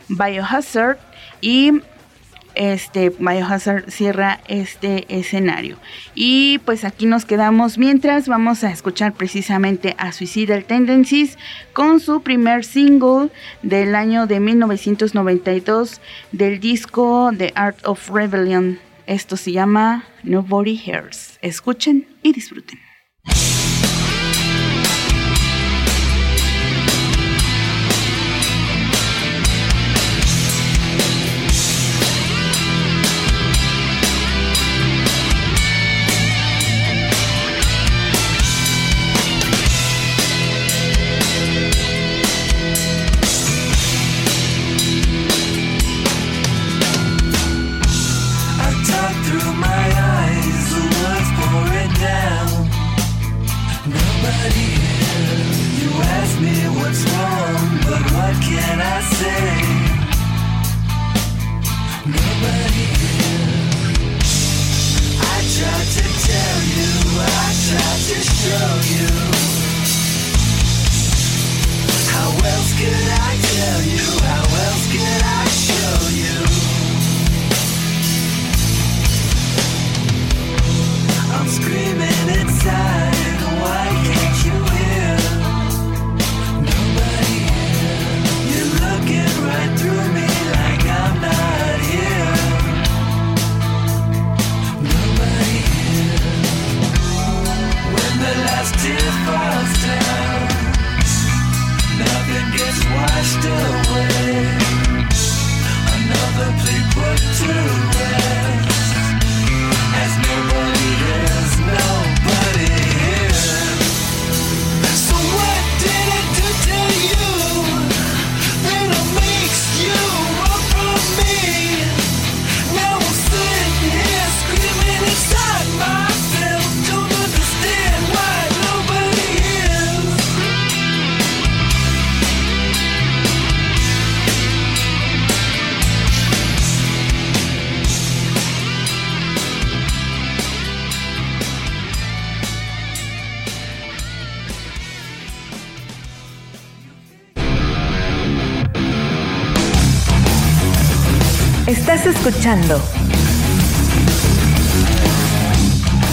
Biohazard 0.09 0.99
y 1.41 1.81
este 2.55 3.11
Biohazard 3.11 3.91
cierra 3.91 4.41
este 4.49 5.05
escenario. 5.09 5.79
Y 6.15 6.59
pues 6.65 6.85
aquí 6.85 7.07
nos 7.07 7.25
quedamos 7.25 7.79
mientras 7.79 8.29
vamos 8.29 8.65
a 8.65 8.71
escuchar 8.71 9.15
precisamente 9.15 9.95
a 9.99 10.13
Suicidal 10.13 10.65
Tendencies 10.65 11.39
con 11.73 12.01
su 12.01 12.23
primer 12.23 12.65
single 12.65 13.31
del 13.63 13.95
año 13.95 14.27
de 14.27 14.41
1992 14.41 16.01
del 16.33 16.61
disco 16.61 17.31
The 17.37 17.53
Art 17.55 17.79
of 17.85 18.11
Rebellion. 18.11 18.79
Esto 19.07 19.37
se 19.37 19.53
llama 19.53 20.05
Nobody 20.23 20.81
Hears. 20.85 21.39
Escuchen 21.43 22.07
y 22.23 22.33
disfruten. 22.33 22.79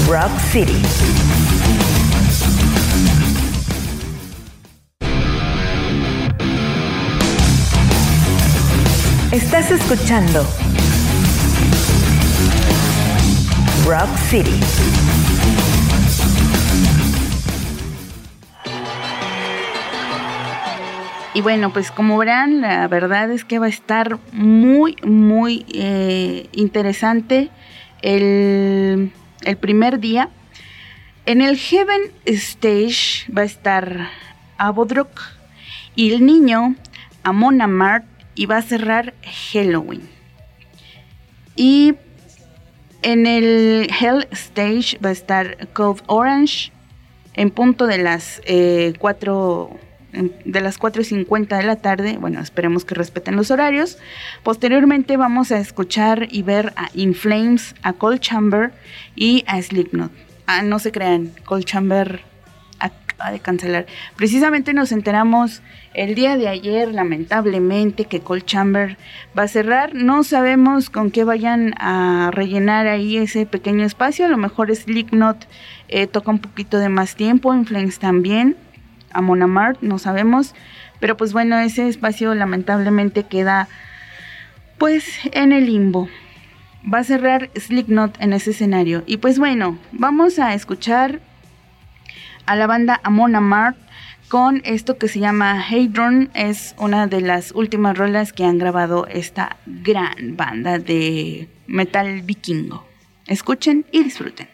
Rock 0.08 0.40
City. 0.52 0.82
Estás 9.32 9.70
escuchando 9.70 10.44
Y 21.42 21.44
bueno, 21.44 21.74
pues 21.74 21.90
como 21.90 22.20
verán, 22.20 22.62
la 22.62 22.88
verdad 22.88 23.32
es 23.32 23.44
que 23.46 23.58
va 23.58 23.66
a 23.66 23.70
estar 23.70 24.20
muy, 24.32 24.96
muy 25.04 25.66
eh, 25.74 26.48
interesante 26.52 27.50
el, 28.04 29.12
el, 29.42 29.58
primer 29.58 30.00
día. 30.00 30.30
En 31.26 31.42
el 31.42 31.58
Heaven 31.58 32.12
Stage 32.26 33.26
va 33.36 33.42
a 33.42 33.46
estar 33.46 34.10
Abodrock 34.60 35.20
y 35.96 36.14
el 36.14 36.28
niño 36.28 36.76
Amon 37.24 37.60
Amart 37.60 38.06
y 38.36 38.46
va 38.46 38.58
a 38.58 38.62
cerrar 38.62 39.16
Halloween. 39.52 40.08
Y 41.56 41.96
en 43.02 43.26
el 43.26 43.90
Hell 44.00 44.28
Stage 44.30 45.00
va 45.04 45.10
a 45.10 45.14
estar 45.14 45.70
Code 45.74 46.04
Orange 46.06 46.72
en 47.34 47.50
punto 47.50 47.88
de 47.88 47.98
las 47.98 48.44
4 48.46 48.46
eh, 48.46 49.91
de 50.12 50.62
las 50.62 50.80
4.50 50.80 51.58
de 51.58 51.64
la 51.64 51.78
tarde. 51.78 52.18
Bueno, 52.20 52.40
esperemos 52.40 52.86
que 52.86 52.96
respeten 52.96 53.36
los 53.36 53.52
horarios. 53.52 53.98
Posteriormente 54.44 55.18
vamos 55.18 55.52
a 55.52 55.60
escuchar 55.60 56.28
y 56.32 56.42
ver 56.44 56.74
a 56.76 56.90
In 56.94 57.14
Flames, 57.14 57.76
a 57.82 57.94
Cold 57.94 58.20
Chamber 58.20 58.72
y 59.16 59.44
a 59.48 59.62
Slipknot. 59.62 60.12
Ah, 60.48 60.62
no 60.64 60.80
se 60.80 60.92
crean, 60.92 61.32
Cold 61.46 61.66
Chamber 61.66 62.22
acaba 62.80 63.32
de 63.32 63.40
cancelar. 63.40 63.86
Precisamente 64.16 64.74
nos 64.74 64.92
enteramos 64.92 65.62
el 65.94 66.16
día 66.16 66.38
de 66.38 66.48
ayer, 66.48 66.94
lamentablemente, 66.94 68.06
que 68.06 68.20
Cold 68.20 68.46
Chamber 68.46 68.98
va 69.38 69.44
a 69.44 69.48
cerrar. 69.48 69.94
No 69.94 70.24
sabemos 70.24 70.90
con 70.90 71.12
qué 71.12 71.24
vayan 71.24 71.74
a 71.78 72.32
rellenar 72.34 72.88
ahí 72.88 73.18
ese 73.18 73.46
pequeño 73.46 73.86
espacio. 73.86 74.26
A 74.26 74.30
lo 74.30 74.38
mejor 74.38 74.76
Slipknot 74.76 75.48
eh, 75.88 76.08
toca 76.08 76.32
un 76.32 76.40
poquito 76.40 76.80
de 76.80 76.90
más 76.90 77.16
tiempo, 77.16 77.54
In 77.54 77.66
Flames 77.66 78.00
también 78.00 78.58
a 79.14 79.22
Monamart, 79.22 79.82
no 79.82 80.00
sabemos. 80.00 80.54
Pero 81.00 81.18
pues 81.18 81.34
bueno, 81.34 81.60
ese 81.60 81.88
espacio 81.88 82.36
lamentablemente 82.36 83.24
queda 83.24 83.68
pues 84.78 85.06
en 85.32 85.52
el 85.52 85.66
limbo. 85.66 86.10
Va 86.92 87.00
a 87.00 87.04
cerrar 87.04 87.50
Slipknot 87.56 88.22
en 88.22 88.34
ese 88.34 88.52
escenario. 88.52 89.04
Y 89.06 89.18
pues 89.18 89.38
bueno, 89.38 89.78
vamos 89.92 90.40
a 90.40 90.54
escuchar 90.54 91.22
a 92.46 92.56
la 92.56 92.68
banda 92.68 93.00
Amon 93.04 93.36
Amart 93.36 93.78
con 94.28 94.62
esto 94.64 94.98
que 94.98 95.08
se 95.08 95.20
llama 95.20 95.62
Hadron. 95.62 96.30
Es 96.34 96.74
una 96.78 97.08
de 97.08 97.22
las 97.22 97.52
últimas 97.52 97.98
rolas 97.98 98.32
que 98.34 98.46
han 98.46 98.58
grabado 98.58 99.06
esta 99.08 99.58
gran 99.66 100.38
banda 100.38 100.80
de 100.80 101.50
metal 101.68 102.22
vikingo. 102.22 102.86
Escuchen 103.28 103.86
y 103.92 104.04
disfruten. 104.04 104.51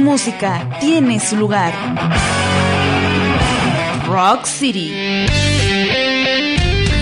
música 0.00 0.78
tiene 0.80 1.20
su 1.20 1.36
lugar. 1.36 1.72
Rock 4.06 4.46
City, 4.46 4.92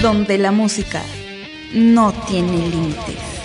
donde 0.02 0.36
la 0.36 0.50
música 0.50 1.02
no 1.72 2.12
tiene 2.26 2.68
límites. 2.68 3.37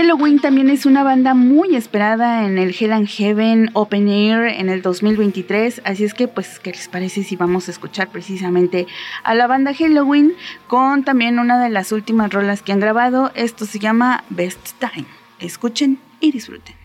Halloween 0.00 0.38
también 0.38 0.70
es 0.70 0.86
una 0.86 1.02
banda 1.02 1.34
muy 1.34 1.76
esperada 1.76 2.46
en 2.46 2.56
el 2.56 2.74
Hell 2.74 2.94
and 2.94 3.06
Heaven 3.06 3.68
Open 3.74 4.08
Air 4.08 4.46
en 4.46 4.70
el 4.70 4.80
2023, 4.80 5.82
así 5.84 6.04
es 6.04 6.14
que 6.14 6.26
pues 6.26 6.58
qué 6.58 6.70
les 6.70 6.88
parece 6.88 7.22
si 7.22 7.36
vamos 7.36 7.68
a 7.68 7.70
escuchar 7.70 8.08
precisamente 8.08 8.86
a 9.24 9.34
la 9.34 9.46
banda 9.46 9.74
Halloween 9.74 10.32
con 10.68 11.04
también 11.04 11.38
una 11.38 11.62
de 11.62 11.68
las 11.68 11.92
últimas 11.92 12.32
rolas 12.32 12.62
que 12.62 12.72
han 12.72 12.80
grabado, 12.80 13.30
esto 13.34 13.66
se 13.66 13.78
llama 13.78 14.24
Best 14.30 14.70
Time. 14.78 15.06
Escuchen 15.38 15.98
y 16.18 16.32
disfruten. 16.32 16.79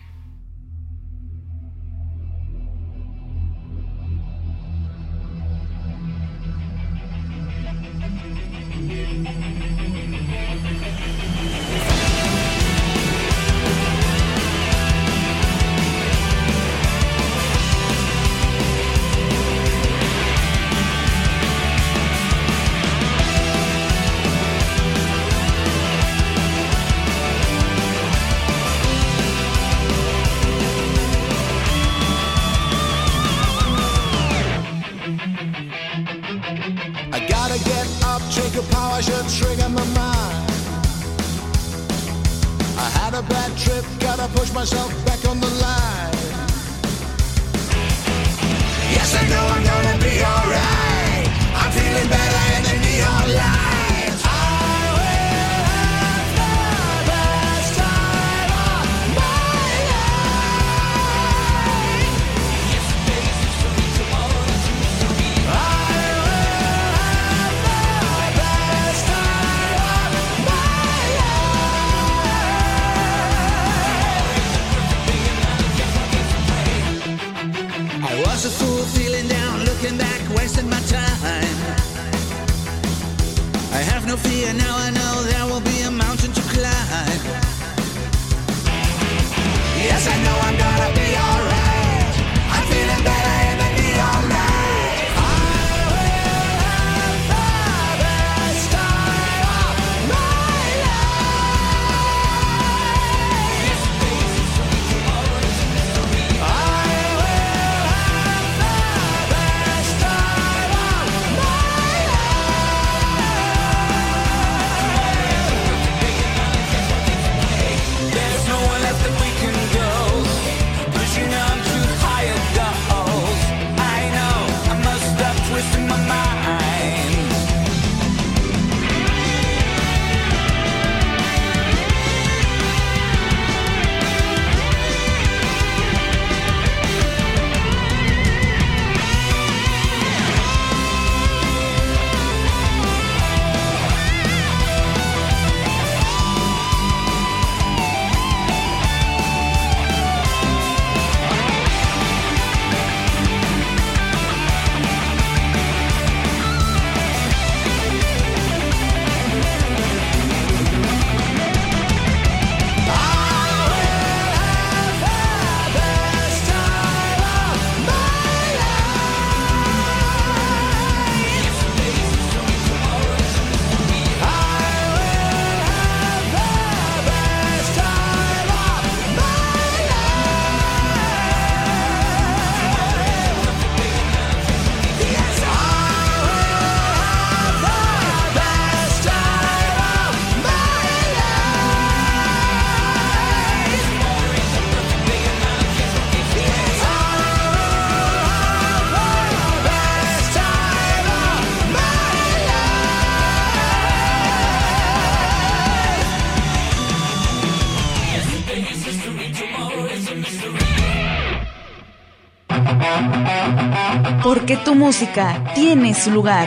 Música 214.86 215.42
tiene 215.52 215.94
su 215.94 216.12
lugar. 216.12 216.46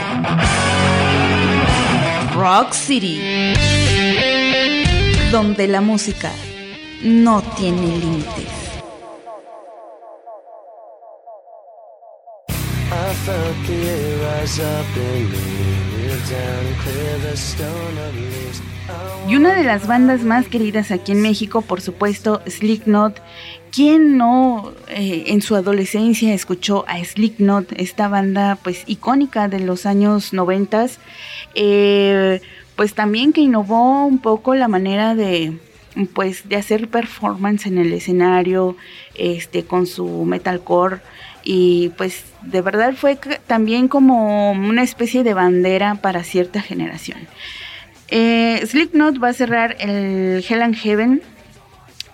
Rock 2.33 2.71
City. 2.71 3.19
Donde 5.29 5.67
la 5.67 5.81
música 5.81 6.31
no 7.03 7.41
tiene 7.57 7.97
límites. 7.97 8.47
Y 19.27 19.35
una 19.35 19.53
de 19.53 19.63
las 19.65 19.85
bandas 19.85 20.21
más 20.21 20.47
queridas 20.47 20.91
aquí 20.91 21.11
en 21.11 21.21
México, 21.21 21.61
por 21.61 21.81
supuesto, 21.81 22.41
Slipknot. 22.47 23.21
¿Quién 23.71 24.17
no 24.17 24.73
eh, 24.87 25.25
en 25.27 25.41
su 25.41 25.55
adolescencia 25.55 26.33
escuchó 26.33 26.85
a 26.87 27.03
Slipknot, 27.03 27.73
esta 27.73 28.07
banda 28.07 28.57
pues 28.63 28.83
icónica 28.87 29.47
de 29.47 29.59
los 29.59 29.85
años 29.85 30.33
noventas? 30.33 30.99
Eh, 31.55 32.41
pues 32.75 32.93
también 32.93 33.33
que 33.33 33.41
innovó 33.41 34.05
un 34.05 34.19
poco 34.19 34.55
la 34.55 34.67
manera 34.67 35.15
de 35.15 35.57
pues 36.13 36.47
de 36.47 36.55
hacer 36.55 36.87
performance 36.87 37.65
en 37.65 37.77
el 37.77 37.91
escenario, 37.93 38.77
este 39.15 39.65
con 39.65 39.85
su 39.85 40.23
metalcore 40.25 41.01
y 41.43 41.89
pues 41.97 42.23
de 42.41 42.61
verdad 42.61 42.93
fue 42.95 43.17
también 43.47 43.87
como 43.87 44.51
una 44.51 44.83
especie 44.83 45.23
de 45.23 45.33
bandera 45.33 45.95
para 45.95 46.23
cierta 46.23 46.61
generación. 46.61 47.19
Eh, 48.09 48.61
Slipknot 48.65 49.21
va 49.21 49.29
a 49.29 49.33
cerrar 49.33 49.75
el 49.79 50.43
Hell 50.47 50.61
and 50.61 50.75
Heaven 50.75 51.21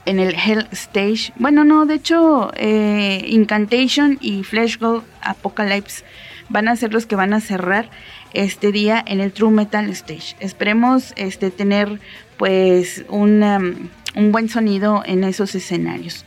en 0.05 0.19
el 0.19 0.35
Hell 0.35 0.67
Stage. 0.71 1.33
Bueno, 1.37 1.63
no, 1.63 1.85
de 1.85 1.95
hecho, 1.95 2.51
eh, 2.55 3.25
Incantation 3.27 4.17
y 4.21 4.43
Flesh 4.43 4.79
Gold 4.79 5.03
Apocalypse 5.21 6.03
van 6.49 6.67
a 6.67 6.75
ser 6.75 6.93
los 6.93 7.05
que 7.05 7.15
van 7.15 7.33
a 7.33 7.41
cerrar 7.41 7.89
este 8.33 8.71
día 8.71 9.03
en 9.05 9.19
el 9.19 9.31
True 9.31 9.51
Metal 9.51 9.89
Stage. 9.89 10.35
Esperemos 10.39 11.13
este, 11.15 11.51
tener 11.51 11.99
pues 12.37 13.05
un, 13.09 13.43
um, 13.43 14.31
buen 14.31 14.49
sonido 14.49 15.03
en 15.05 15.23
esos 15.23 15.55
escenarios. 15.55 16.25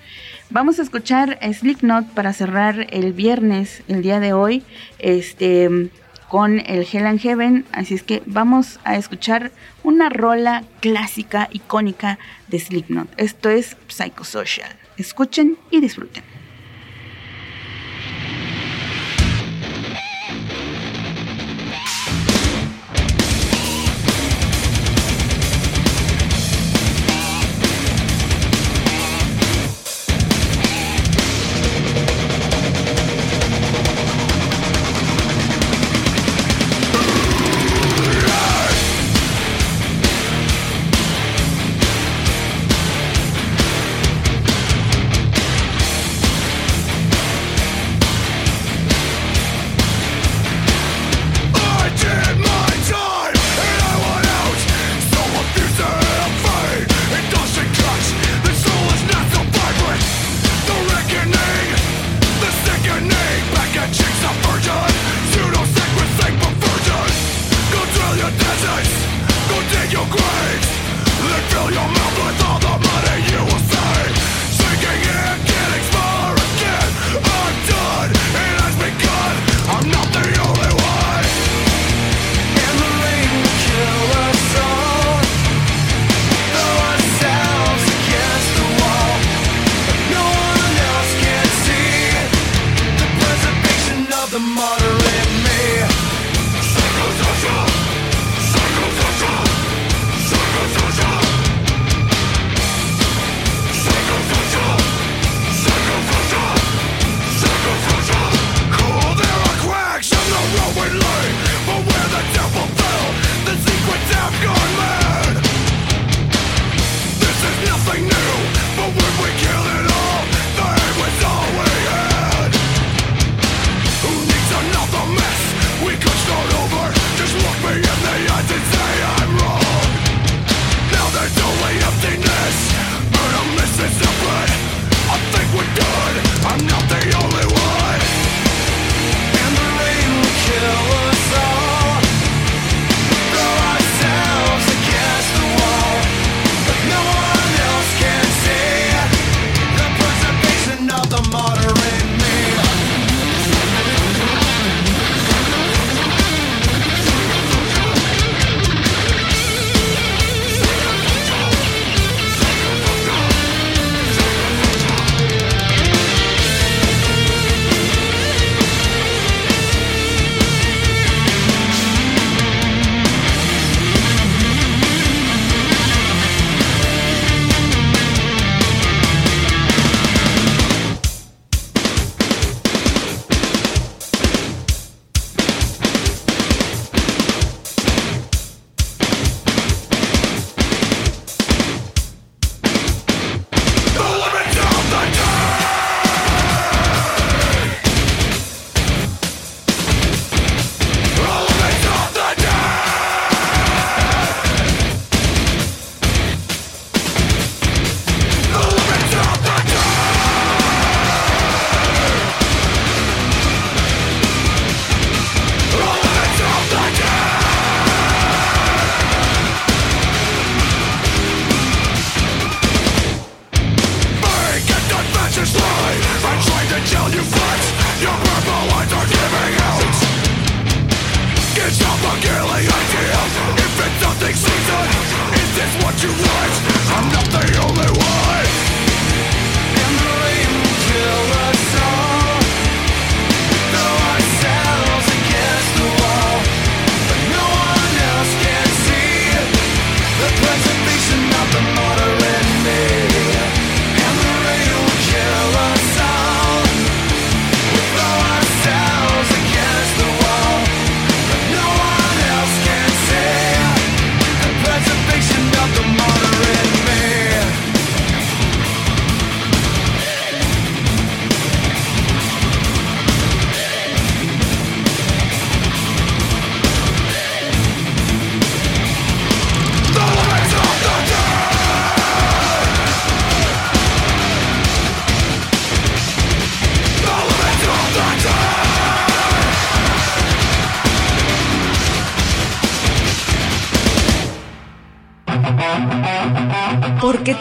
Vamos 0.50 0.78
a 0.78 0.82
escuchar 0.82 1.38
Slipknot 1.42 2.06
para 2.14 2.32
cerrar 2.32 2.86
el 2.90 3.12
viernes, 3.12 3.82
el 3.86 4.02
día 4.02 4.18
de 4.18 4.32
hoy, 4.32 4.62
este, 4.98 5.90
con 6.28 6.60
el 6.60 6.86
Hell 6.90 7.06
and 7.06 7.20
Heaven. 7.20 7.64
Así 7.72 7.94
es 7.94 8.02
que 8.02 8.22
vamos 8.26 8.78
a 8.84 8.96
escuchar 8.96 9.50
una 9.82 10.08
rola 10.08 10.64
clásica, 10.80 11.48
icónica 11.52 12.18
de 12.48 12.58
Slipknot. 12.58 13.08
Esto 13.16 13.48
es 13.48 13.76
Psychosocial. 13.88 14.70
Escuchen 14.96 15.56
y 15.70 15.80
disfruten. 15.80 16.24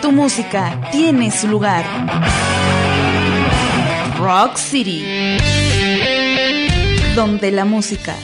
Tu 0.02 0.12
música 0.12 0.90
tiene 0.92 1.32
su 1.32 1.48
lugar. 1.48 1.86
Rock 4.20 4.58
City. 4.58 5.04
Donde 7.16 7.52
la 7.52 7.66
música 7.66 8.16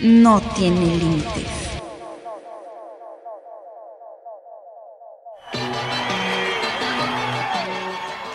no 0.00 0.40
tiene 0.40 0.96
límites. 0.96 1.61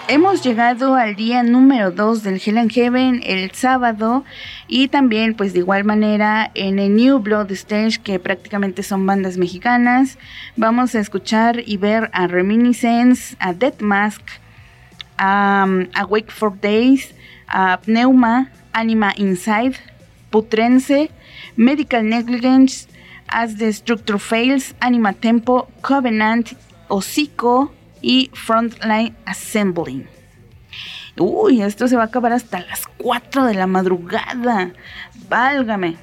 Hemos 0.10 0.42
llegado 0.42 0.96
al 0.96 1.18
día 1.18 1.44
número 1.44 1.92
2 1.92 2.24
del 2.24 2.42
Hell 2.44 2.60
and 2.60 2.72
Heaven 2.72 3.22
el 3.26 3.52
sábado 3.52 4.24
y 4.66 4.88
también 4.88 5.36
pues 5.36 5.52
de 5.52 5.60
igual 5.60 5.84
manera 5.84 6.50
en 6.54 6.80
el 6.80 6.96
New 6.96 7.20
Blood 7.20 7.52
Stage 7.52 8.00
que 8.02 8.18
prácticamente 8.18 8.84
son 8.84 9.06
bandas 9.06 9.36
mexicanas. 9.36 10.18
Vamos 10.56 10.96
a 10.96 11.02
escuchar 11.02 11.62
y 11.66 11.76
ver 11.76 12.10
a 12.14 12.28
Reminiscence, 12.28 13.36
a 13.40 13.52
Death 13.52 13.82
Mask, 13.82 14.22
a, 15.18 15.66
um, 15.68 15.88
Wake 16.10 16.32
for 16.32 16.58
Days, 16.58 17.14
a 17.50 17.78
Pneuma, 17.82 18.50
Anima 18.72 19.14
Inside, 19.18 19.76
Putrense, 20.32 21.12
Medical 21.58 22.08
Negligence, 22.08 22.88
As 23.28 23.58
the 23.58 23.74
Structure 23.74 24.20
Fails, 24.20 24.74
Anima 24.80 25.12
Tempo, 25.12 25.68
Covenant, 25.82 26.54
Hocico 26.88 27.72
y 28.02 28.30
Frontline 28.34 29.16
Assembly. 29.26 30.06
Uy, 31.18 31.62
esto 31.62 31.88
se 31.88 31.96
va 31.96 32.04
a 32.04 32.06
acabar 32.06 32.32
hasta 32.34 32.60
las 32.60 32.86
4 32.98 33.46
de 33.46 33.56
la 33.56 33.68
madrugada. 33.68 34.72
Válgame. 35.28 35.96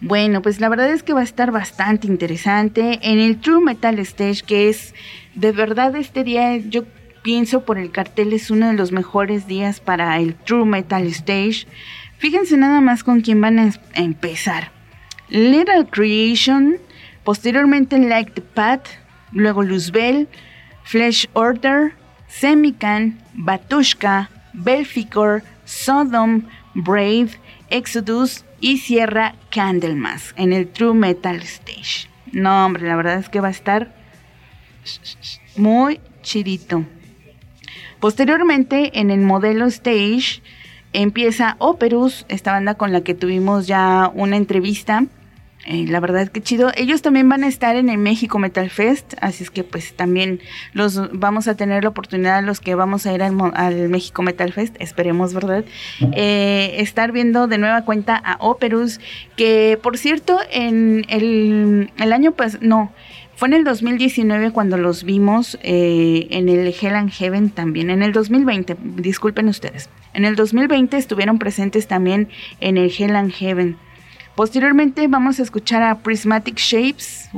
Bueno, 0.00 0.42
pues 0.42 0.60
la 0.60 0.68
verdad 0.68 0.90
es 0.90 1.02
que 1.02 1.12
va 1.12 1.20
a 1.20 1.24
estar 1.24 1.50
bastante 1.50 2.06
interesante. 2.06 3.00
En 3.02 3.18
el 3.18 3.40
True 3.40 3.64
Metal 3.64 3.98
Stage, 3.98 4.42
que 4.42 4.68
es 4.68 4.94
de 5.34 5.52
verdad 5.52 5.96
este 5.96 6.22
día, 6.22 6.56
yo 6.56 6.84
pienso 7.22 7.64
por 7.64 7.78
el 7.78 7.90
cartel, 7.90 8.32
es 8.32 8.50
uno 8.50 8.68
de 8.68 8.74
los 8.74 8.92
mejores 8.92 9.46
días 9.46 9.80
para 9.80 10.16
el 10.18 10.34
True 10.34 10.64
Metal 10.66 11.04
Stage. 11.08 11.66
Fíjense 12.18 12.56
nada 12.56 12.80
más 12.80 13.02
con 13.02 13.22
quién 13.22 13.40
van 13.40 13.58
a 13.58 13.72
empezar. 13.94 14.70
Little 15.28 15.86
Creation, 15.90 16.78
posteriormente 17.24 17.98
Like 17.98 18.32
the 18.32 18.40
Path, 18.40 18.86
luego 19.32 19.62
Luzbel, 19.62 20.28
Flesh 20.88 21.28
Order, 21.34 21.92
Semican, 22.28 23.18
Batushka, 23.34 24.30
Belficor, 24.54 25.42
Sodom, 25.66 26.44
Brave, 26.74 27.28
Exodus 27.68 28.46
y 28.58 28.78
cierra 28.78 29.34
Candlemas 29.50 30.32
en 30.38 30.54
el 30.54 30.66
True 30.66 30.94
Metal 30.94 31.36
Stage. 31.42 32.08
No, 32.32 32.64
hombre, 32.64 32.88
la 32.88 32.96
verdad 32.96 33.18
es 33.18 33.28
que 33.28 33.40
va 33.40 33.48
a 33.48 33.50
estar 33.50 33.94
muy 35.58 36.00
chidito. 36.22 36.86
Posteriormente, 38.00 38.98
en 38.98 39.10
el 39.10 39.20
modelo 39.20 39.66
Stage, 39.66 40.40
empieza 40.94 41.56
Operus, 41.58 42.24
esta 42.30 42.52
banda 42.52 42.76
con 42.76 42.92
la 42.92 43.02
que 43.02 43.12
tuvimos 43.12 43.66
ya 43.66 44.10
una 44.14 44.38
entrevista. 44.38 45.04
Eh, 45.70 45.84
la 45.86 46.00
verdad 46.00 46.28
que 46.28 46.40
chido. 46.40 46.72
Ellos 46.76 47.02
también 47.02 47.28
van 47.28 47.44
a 47.44 47.46
estar 47.46 47.76
en 47.76 47.90
el 47.90 47.98
México 47.98 48.38
Metal 48.38 48.70
Fest, 48.70 49.12
así 49.20 49.44
es 49.44 49.50
que 49.50 49.64
pues 49.64 49.92
también 49.92 50.40
los 50.72 51.12
vamos 51.12 51.46
a 51.46 51.56
tener 51.56 51.82
la 51.82 51.90
oportunidad 51.90 52.42
los 52.42 52.58
que 52.60 52.74
vamos 52.74 53.04
a 53.04 53.12
ir 53.12 53.22
al, 53.22 53.36
al 53.52 53.90
México 53.90 54.22
Metal 54.22 54.50
Fest, 54.50 54.74
esperemos, 54.78 55.34
¿verdad? 55.34 55.66
Eh, 56.12 56.76
estar 56.78 57.12
viendo 57.12 57.48
de 57.48 57.58
nueva 57.58 57.84
cuenta 57.84 58.16
a 58.16 58.38
Operus, 58.40 58.98
que 59.36 59.78
por 59.82 59.98
cierto 59.98 60.38
en 60.50 61.04
el, 61.10 61.90
el 61.98 62.12
año 62.14 62.32
pues 62.32 62.62
no, 62.62 62.90
fue 63.36 63.48
en 63.48 63.54
el 63.54 63.64
2019 63.64 64.52
cuando 64.52 64.78
los 64.78 65.04
vimos 65.04 65.58
eh, 65.62 66.28
en 66.30 66.48
el 66.48 66.74
Hell 66.80 66.94
and 66.94 67.12
Heaven 67.12 67.50
también, 67.50 67.90
en 67.90 68.02
el 68.02 68.14
2020, 68.14 68.74
disculpen 68.96 69.48
ustedes. 69.48 69.90
En 70.14 70.24
el 70.24 70.34
2020 70.34 70.96
estuvieron 70.96 71.38
presentes 71.38 71.86
también 71.86 72.30
en 72.60 72.78
el 72.78 72.90
Hell 72.90 73.14
and 73.14 73.32
Heaven. 73.32 73.76
Posteriormente 74.38 75.08
vamos 75.08 75.40
a 75.40 75.42
escuchar 75.42 75.82
a 75.82 75.98
Prismatic 75.98 76.58
Shapes, 76.58 77.28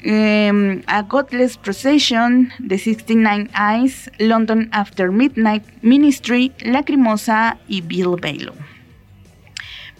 em, 0.00 0.80
a 0.86 1.02
Godless 1.02 1.58
Procession, 1.58 2.48
The 2.66 2.78
69 2.78 3.50
Eyes, 3.52 4.10
London 4.16 4.70
After 4.72 5.10
Midnight, 5.10 5.62
Ministry, 5.82 6.50
Lacrimosa 6.60 7.58
y 7.68 7.82
Bill 7.82 8.16
Bailo. 8.18 8.54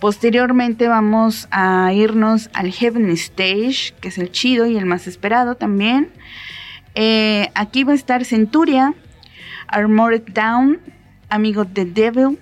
Posteriormente 0.00 0.88
vamos 0.88 1.46
a 1.50 1.92
irnos 1.92 2.48
al 2.54 2.72
Heaven 2.72 3.10
Stage, 3.10 3.92
que 4.00 4.08
es 4.08 4.16
el 4.16 4.32
chido 4.32 4.64
y 4.64 4.78
el 4.78 4.86
más 4.86 5.06
esperado 5.06 5.56
también. 5.56 6.08
Eh, 6.94 7.50
aquí 7.54 7.84
va 7.84 7.92
a 7.92 7.96
estar 7.96 8.24
Centuria, 8.24 8.94
Armored 9.66 10.22
Down, 10.32 10.80
Amigo 11.28 11.66
the 11.66 11.84
Devil, 11.84 12.38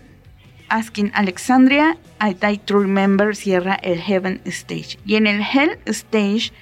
Asking 0.71 1.11
Alexandria, 1.15 1.99
I 2.21 2.35
Die 2.35 2.59
to 2.67 2.79
Remember 2.79 3.35
cierra 3.35 3.75
el 3.83 3.99
Heaven 3.99 4.41
Stage. 4.47 4.99
Y 5.05 5.17
en 5.17 5.27
el 5.27 5.43
Hell 5.43 5.79
Stage 5.87 6.53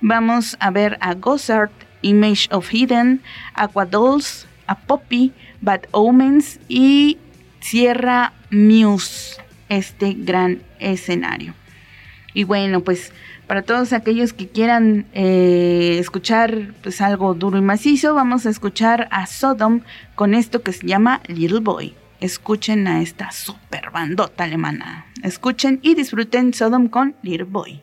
vamos 0.00 0.56
a 0.60 0.70
ver 0.70 0.96
a 1.00 1.14
Gossard, 1.14 1.70
Image 2.02 2.48
of 2.52 2.70
Hidden, 2.72 3.20
Aquadolls, 3.54 4.46
a 4.66 4.76
Poppy, 4.76 5.32
Bad 5.60 5.82
Omens 5.90 6.60
y 6.68 7.18
cierra 7.60 8.32
Muse 8.50 9.40
este 9.68 10.14
gran 10.14 10.62
escenario. 10.78 11.54
Y 12.34 12.44
bueno, 12.44 12.82
pues 12.82 13.12
para 13.46 13.62
todos 13.62 13.92
aquellos 13.92 14.32
que 14.32 14.48
quieran 14.48 15.06
eh, 15.12 15.96
escuchar 15.98 16.74
pues 16.82 17.00
algo 17.00 17.34
duro 17.34 17.58
y 17.58 17.62
macizo, 17.62 18.14
vamos 18.14 18.46
a 18.46 18.50
escuchar 18.50 19.08
a 19.10 19.26
Sodom 19.26 19.80
con 20.14 20.34
esto 20.34 20.62
que 20.62 20.72
se 20.72 20.86
llama 20.86 21.20
Little 21.28 21.60
Boy. 21.60 21.94
Escuchen 22.20 22.86
a 22.86 23.02
esta 23.02 23.30
super 23.30 23.90
bandota 23.90 24.44
alemana. 24.44 25.06
Escuchen 25.22 25.80
y 25.82 25.94
disfruten 25.94 26.54
Sodom 26.54 26.88
con 26.88 27.14
Little 27.22 27.44
Boy. 27.44 27.82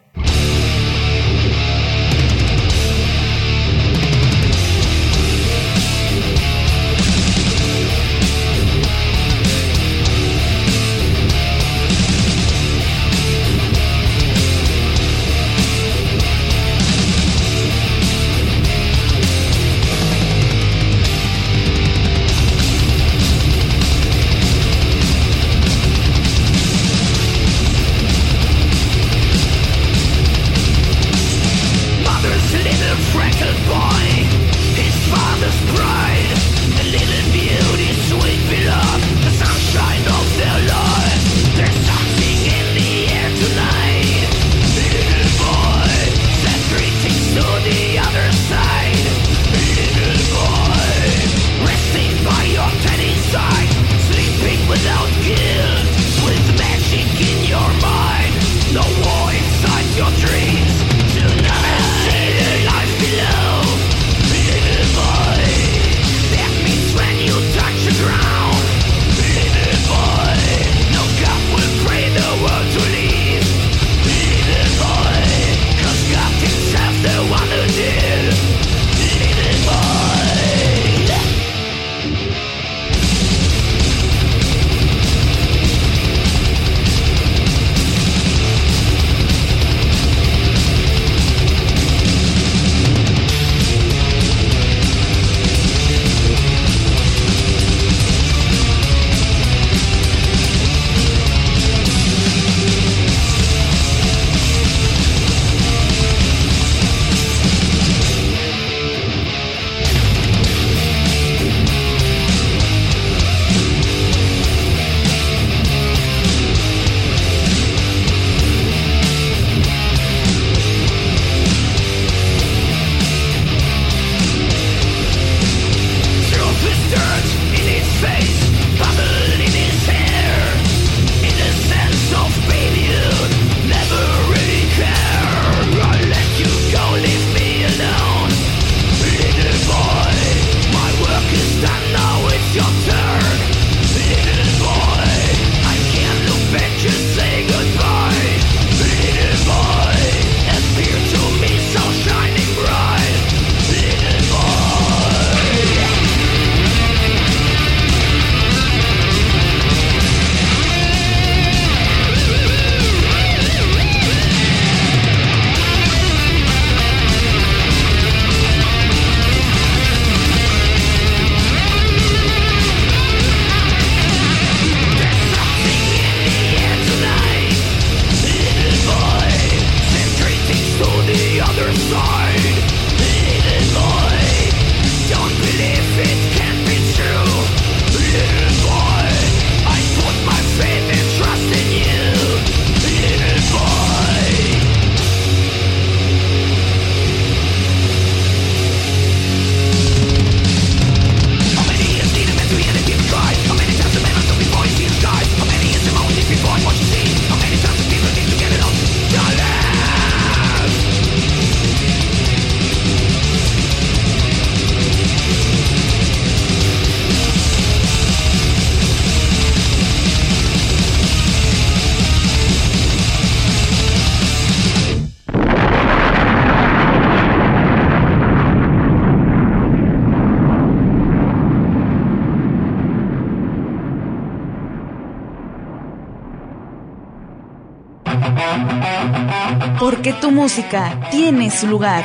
Música 240.43 240.99
tiene 241.09 241.49
su 241.49 241.67
lugar. 241.67 242.03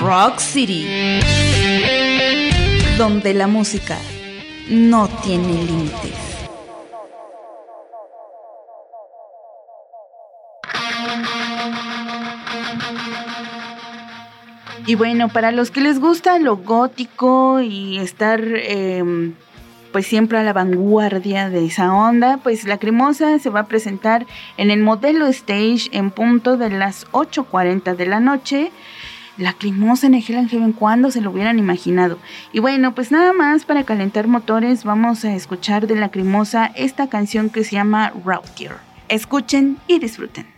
Rock 0.00 0.38
City. 0.38 0.86
Donde 2.96 3.34
la 3.34 3.48
música 3.48 3.98
no 4.70 5.08
tiene 5.24 5.64
límites. 5.64 6.14
Y 14.86 14.94
bueno, 14.94 15.28
para 15.28 15.50
los 15.50 15.72
que 15.72 15.80
les 15.80 15.98
gusta 15.98 16.38
lo 16.38 16.58
gótico 16.58 17.60
y 17.60 17.98
estar 17.98 18.40
em, 18.44 19.34
pues 19.96 20.08
siempre 20.08 20.36
a 20.36 20.42
la 20.42 20.52
vanguardia 20.52 21.48
de 21.48 21.64
esa 21.64 21.90
onda, 21.90 22.36
pues 22.42 22.64
la 22.64 22.76
cremosa 22.76 23.38
se 23.38 23.48
va 23.48 23.60
a 23.60 23.66
presentar 23.66 24.26
en 24.58 24.70
el 24.70 24.80
modelo 24.80 25.26
stage 25.28 25.88
en 25.90 26.10
punto 26.10 26.58
de 26.58 26.68
las 26.68 27.06
8.40 27.12 27.96
de 27.96 28.04
la 28.04 28.20
noche. 28.20 28.72
La 29.38 29.54
cremosa 29.54 30.06
en 30.06 30.12
el 30.12 30.22
Hell 30.22 30.50
Heaven, 30.50 30.72
¿cuándo 30.72 31.10
se 31.10 31.22
lo 31.22 31.30
hubieran 31.30 31.58
imaginado? 31.58 32.18
Y 32.52 32.58
bueno, 32.58 32.94
pues 32.94 33.10
nada 33.10 33.32
más 33.32 33.64
para 33.64 33.84
calentar 33.84 34.28
motores, 34.28 34.84
vamos 34.84 35.24
a 35.24 35.34
escuchar 35.34 35.86
de 35.86 35.96
la 35.96 36.10
cremosa 36.10 36.70
esta 36.74 37.08
canción 37.08 37.48
que 37.48 37.64
se 37.64 37.76
llama 37.76 38.12
Routier. 38.22 38.72
Escuchen 39.08 39.78
y 39.86 39.98
disfruten. 39.98 40.55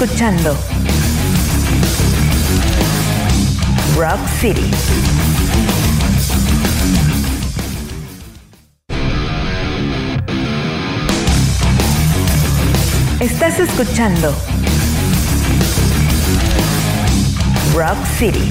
Escuchando 0.00 0.56
Rock 3.96 4.20
City. 4.40 4.70
Estás 13.18 13.58
escuchando 13.58 14.32
Rock 17.74 17.98
City. 18.18 18.48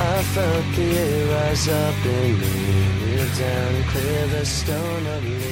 I 0.00 0.22
felt 0.32 0.64
the 0.74 0.82
air 0.82 1.50
rise 1.50 1.68
up 1.68 2.06
in 2.06 2.38
me, 2.40 3.16
down 3.38 3.74
and 3.74 3.84
clear 3.88 4.26
the 4.28 4.46
stone 4.46 5.06
of 5.06 5.22
leaves. 5.22 5.47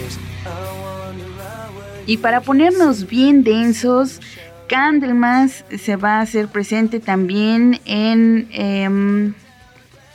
Y 2.07 2.19
para 2.19 2.41
ponernos 2.41 3.09
bien 3.09 3.43
densos, 3.43 4.21
Candlemas 4.69 5.65
se 5.77 5.97
va 5.97 6.19
a 6.19 6.21
hacer 6.21 6.49
presente 6.49 7.01
también 7.01 7.81
en, 7.85 8.49
em, 8.53 9.35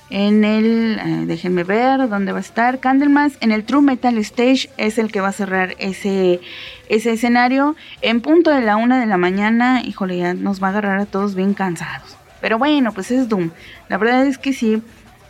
en 0.10 0.44
el, 0.44 1.28
déjenme 1.28 1.64
ver 1.64 2.08
dónde 2.10 2.32
va 2.32 2.38
a 2.38 2.42
estar, 2.42 2.80
Candlemas 2.80 3.34
en 3.42 3.52
el 3.52 3.66
True 3.66 3.82
Metal 3.82 4.18
Stage 4.20 4.70
es 4.78 4.98
el 4.98 5.12
que 5.12 5.20
va 5.20 5.30
a 5.30 5.34
cerrar 5.34 5.76
ese, 5.80 6.40
ese 6.90 7.12
escenario 7.12 7.76
en 8.02 8.22
punto 8.22 8.52
de 8.52 8.62
la 8.62 8.78
una 8.78 9.00
de 9.00 9.06
la 9.06 9.18
mañana, 9.18 9.82
híjole, 9.84 10.18
ya 10.18 10.34
nos 10.34 10.62
va 10.62 10.68
a 10.68 10.70
agarrar 10.72 11.00
a 11.00 11.06
todos 11.06 11.36
bien 11.36 11.54
cansados. 11.54 12.18
Pero 12.40 12.58
bueno, 12.58 12.94
pues 12.94 13.12
es 13.12 13.30
Doom. 13.30 13.52
La 13.88 13.98
verdad 13.98 14.26
es 14.26 14.38
que 14.38 14.54
sí, 14.54 14.82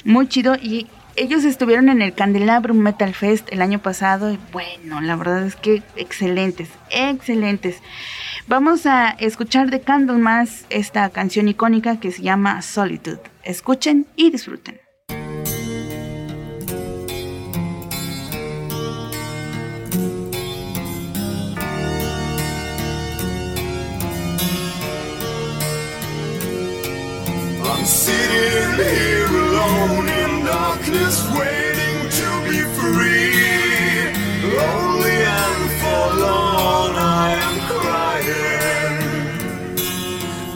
muy 0.06 0.28
chido 0.28 0.56
y 0.56 0.88
ellos 1.16 1.44
estuvieron 1.44 1.90
en 1.90 2.02
el 2.02 2.14
Candelabrum 2.14 2.78
Metal 2.78 3.14
Fest 3.14 3.52
el 3.52 3.62
año 3.62 3.80
pasado 3.80 4.32
y 4.32 4.40
bueno, 4.52 5.02
la 5.02 5.16
verdad 5.16 5.46
es 5.46 5.56
que 5.56 5.84
excelentes, 5.96 6.70
excelentes. 6.90 7.82
Vamos 8.48 8.86
a 8.86 9.10
escuchar 9.12 9.70
de 9.70 9.82
Candlemas 9.82 10.66
esta 10.70 11.10
canción 11.10 11.48
icónica 11.48 12.00
que 12.00 12.12
se 12.12 12.24
llama 12.24 12.62
Solitude. 12.62 13.22
Escuchen 13.44 14.08
y 14.16 14.32
disfruten. 14.32 14.80
Darkness, 30.92 31.24
waiting 31.38 32.10
to 32.10 32.30
be 32.50 32.60
free. 32.78 34.12
Lonely 34.58 35.20
and 35.24 35.72
forlorn, 35.82 36.96
I 36.96 37.30
am 37.48 37.56
crying. 37.70 38.98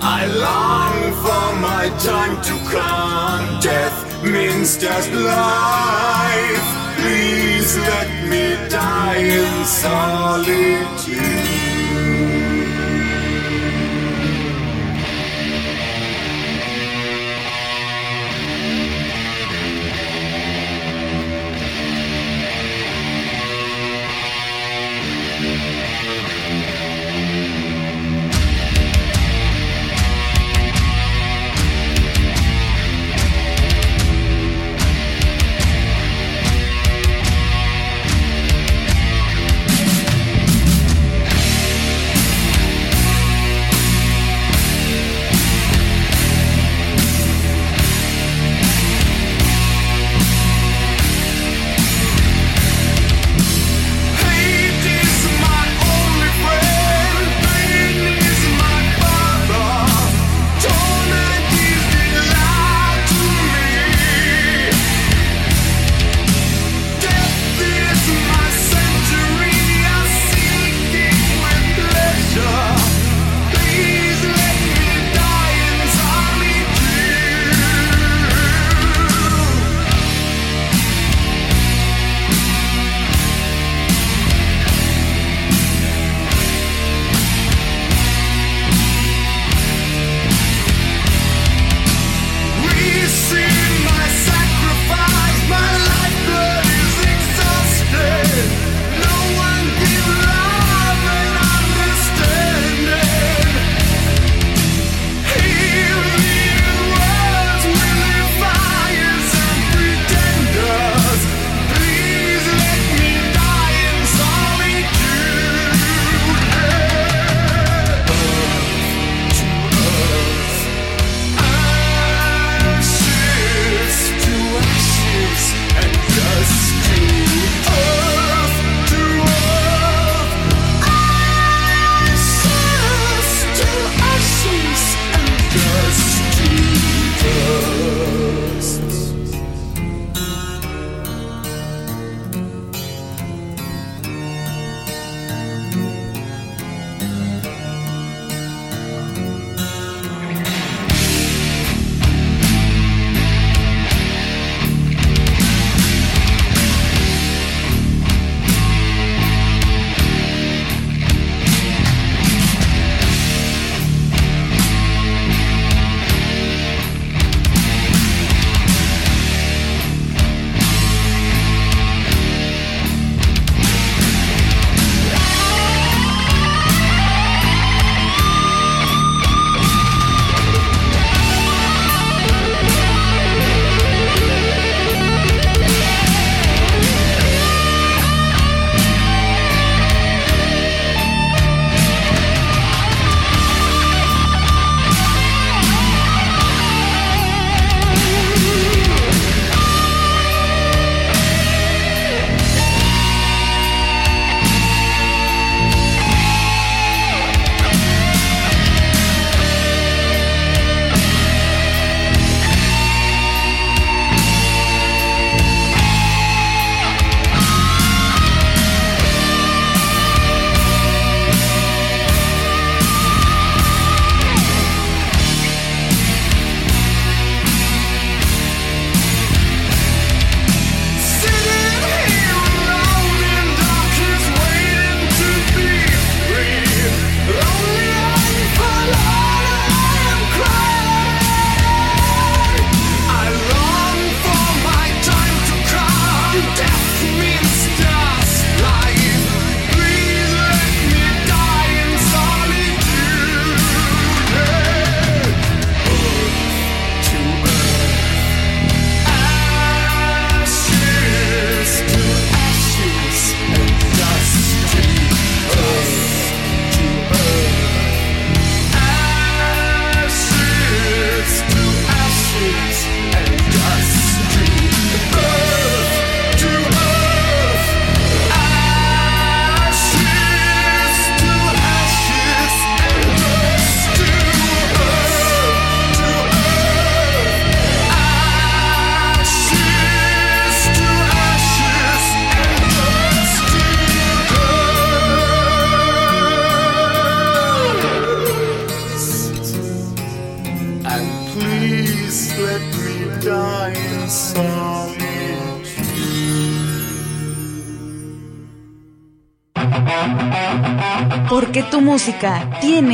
I 0.01 0.25
long 0.27 1.13
for 1.23 1.47
my 1.61 1.89
time 1.99 2.35
to 2.43 2.55
come. 2.69 3.59
Death 3.61 4.23
means 4.23 4.77
just 4.77 5.11
life. 5.11 6.67
Please 6.99 7.77
let 7.77 8.09
me 8.29 8.55
die 8.69 9.17
in 9.17 9.65
solitude. 9.65 11.54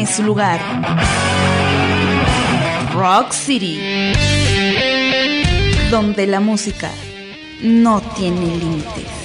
Su 0.08 0.24
lugar. 0.24 0.60
Rock 2.94 3.32
City. 3.32 3.80
Donde 5.90 6.28
la 6.28 6.40
música 6.40 6.90
no 7.62 8.02
tiene 8.16 8.58
límites. 8.58 9.22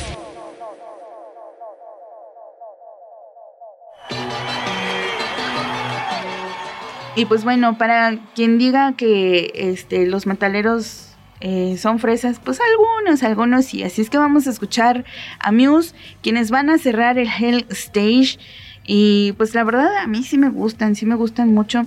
Y 7.16 7.24
pues 7.24 7.45
bueno, 7.45 7.79
para 7.79 8.18
quien 8.35 8.59
diga 8.59 8.93
que 8.95 9.51
este, 9.55 10.07
los 10.07 10.27
metaleros 10.27 11.16
eh, 11.41 11.77
son 11.79 11.99
fresas, 11.99 12.41
pues 12.45 12.61
algunos, 12.61 13.22
algunos 13.22 13.64
sí. 13.64 13.83
Así 13.83 14.03
es 14.03 14.11
que 14.11 14.18
vamos 14.18 14.47
a 14.47 14.51
escuchar 14.51 15.05
a 15.39 15.51
Muse, 15.51 15.95
quienes 16.22 16.51
van 16.51 16.68
a 16.68 16.77
cerrar 16.77 17.18
el 17.18 17.29
Hell 17.29 17.66
Stage. 17.70 18.39
Y 18.87 19.32
pues 19.32 19.55
la 19.55 19.64
verdad 19.64 19.97
a 19.97 20.07
mí 20.07 20.22
sí 20.22 20.39
me 20.39 20.49
gustan, 20.49 20.95
sí 20.95 21.07
me 21.07 21.16
gustan 21.16 21.53
mucho. 21.53 21.84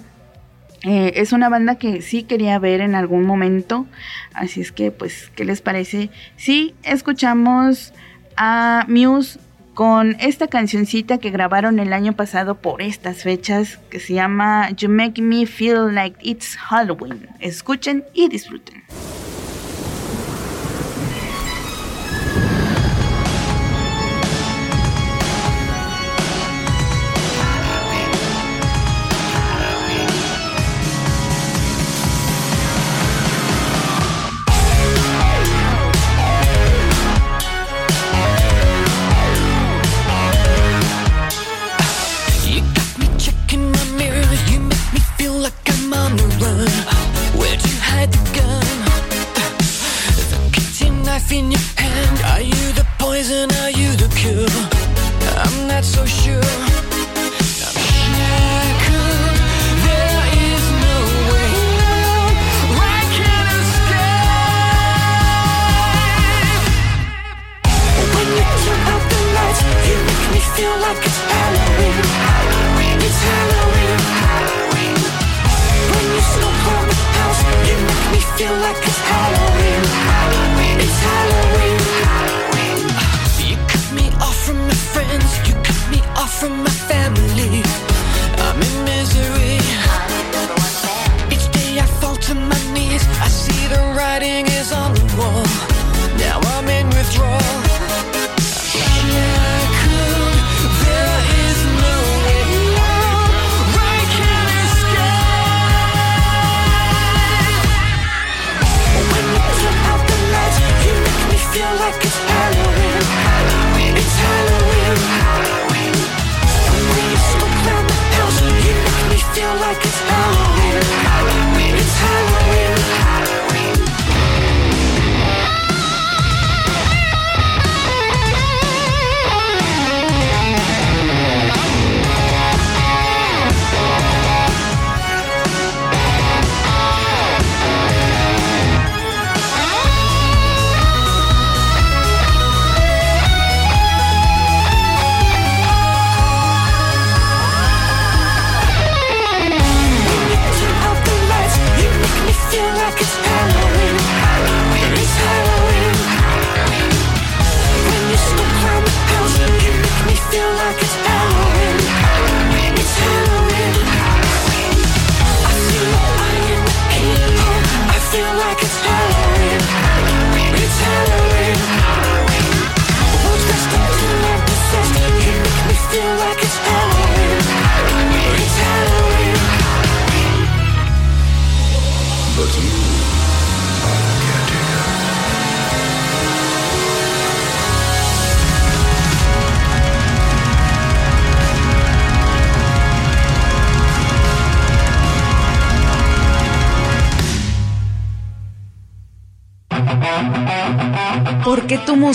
Eh, 0.84 1.14
es 1.16 1.34
una 1.34 1.50
banda 1.50 1.76
que 1.76 2.02
sí 2.02 2.24
quería 2.24 2.58
ver 2.60 2.82
en 2.82 2.96
algún 2.96 3.26
momento. 3.26 3.86
Así 4.34 4.62
es 4.62 4.72
que 4.72 4.92
pues, 4.92 5.32
¿qué 5.36 5.46
les 5.46 5.62
parece? 5.62 6.10
Sí, 6.38 6.76
escuchamos 6.84 7.94
a 8.36 8.86
Muse 8.88 9.40
con 9.74 10.18
esta 10.20 10.48
cancioncita 10.48 11.20
que 11.20 11.30
grabaron 11.30 11.80
el 11.80 11.94
año 11.94 12.14
pasado 12.14 12.56
por 12.56 12.82
estas 12.82 13.24
fechas 13.24 13.80
que 13.90 14.00
se 14.02 14.14
llama 14.14 14.72
You 14.72 14.90
Make 14.90 15.22
Me 15.22 15.46
Feel 15.46 15.96
Like 15.96 16.18
It's 16.22 16.58
Halloween. 16.58 17.30
Escuchen 17.40 18.04
y 18.14 18.28
disfruten. 18.28 18.84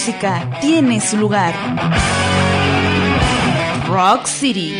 Música 0.07 0.51
tiene 0.61 1.01
su 1.01 1.17
lugar. 1.17 1.55
Rock 3.89 4.27
City. 4.27 4.75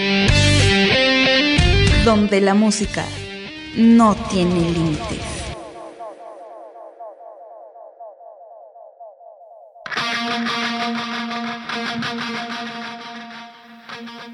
Donde 2.05 2.43
la 2.43 2.53
música 2.53 3.07
no 3.75 4.15
tiene 4.29 4.71
límites. 4.71 5.34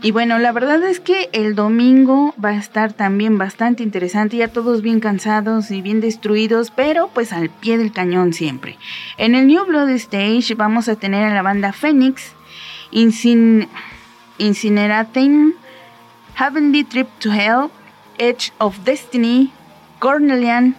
Y 0.03 0.12
bueno, 0.12 0.38
la 0.38 0.51
verdad 0.53 0.82
es 0.82 0.98
que 0.98 1.28
el 1.32 1.55
domingo 1.55 2.34
va 2.42 2.51
a 2.51 2.57
estar 2.57 2.94
también 2.94 3.36
bastante 3.36 3.82
interesante, 3.82 4.38
ya 4.38 4.48
todos 4.48 4.80
bien 4.80 4.98
cansados 4.98 5.70
y 5.70 5.82
bien 5.82 6.01
destruidos, 6.01 6.70
pero 6.70 7.09
pues 7.09 7.34
al 7.34 7.51
pie 7.51 7.76
del 7.76 7.92
cañón 7.92 8.32
siempre. 8.32 8.78
En 9.18 9.34
el 9.34 9.46
New 9.46 9.66
Blood 9.66 9.90
Stage 9.90 10.55
vamos 10.55 10.88
a 10.88 10.96
tener 10.96 11.24
a 11.24 11.34
la 11.34 11.42
banda 11.42 11.74
Phoenix, 11.74 12.32
Incin 12.90 13.68
Incinerating, 14.39 15.55
Heavenly 16.35 16.85
Trip 16.85 17.09
to 17.18 17.31
Hell, 17.31 17.70
Edge 18.16 18.52
of 18.56 18.78
Destiny, 18.85 19.52
Cornelian, 19.98 20.77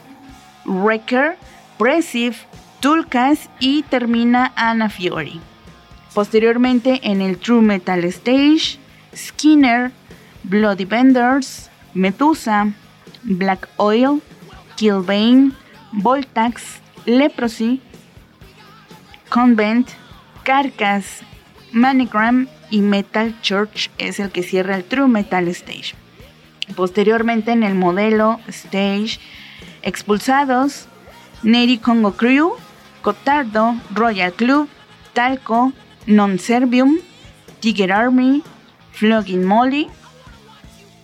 Wrecker, 0.65 1.37
Pressive, 1.77 2.37
Tulkas 2.79 3.51
y 3.59 3.83
termina 3.83 4.51
Anna 4.55 4.89
Fiori. 4.89 5.39
Posteriormente 6.15 6.99
en 7.03 7.21
el 7.21 7.37
True 7.37 7.61
Metal 7.61 8.03
Stage, 8.05 8.80
Skinner, 9.15 9.91
Bloody 10.43 10.85
Benders, 10.85 11.69
Medusa, 11.93 12.73
Black 13.23 13.67
Oil, 13.77 14.21
Killbane, 14.75 15.51
Voltax, 15.91 16.79
Leprosy, 17.05 17.81
Convent, 19.29 19.89
Carcass, 20.43 21.21
Manigram 21.71 22.47
y 22.69 22.81
Metal 22.81 23.39
Church 23.41 23.89
es 23.97 24.19
el 24.19 24.31
que 24.31 24.43
cierra 24.43 24.75
el 24.75 24.83
True 24.83 25.07
Metal 25.07 25.47
Stage. 25.49 25.93
Posteriormente 26.75 27.51
en 27.51 27.63
el 27.63 27.75
modelo 27.75 28.39
Stage, 28.47 29.19
Expulsados, 29.83 30.87
Neri 31.43 31.77
Congo 31.77 32.13
Crew, 32.13 32.53
Cotardo, 33.01 33.75
Royal 33.93 34.33
Club, 34.33 34.69
Talco, 35.13 35.73
Non 36.05 36.39
Servium, 36.39 36.97
Tiger 37.59 37.91
Army, 37.91 38.43
Flogging 38.91 39.45
Molly, 39.45 39.89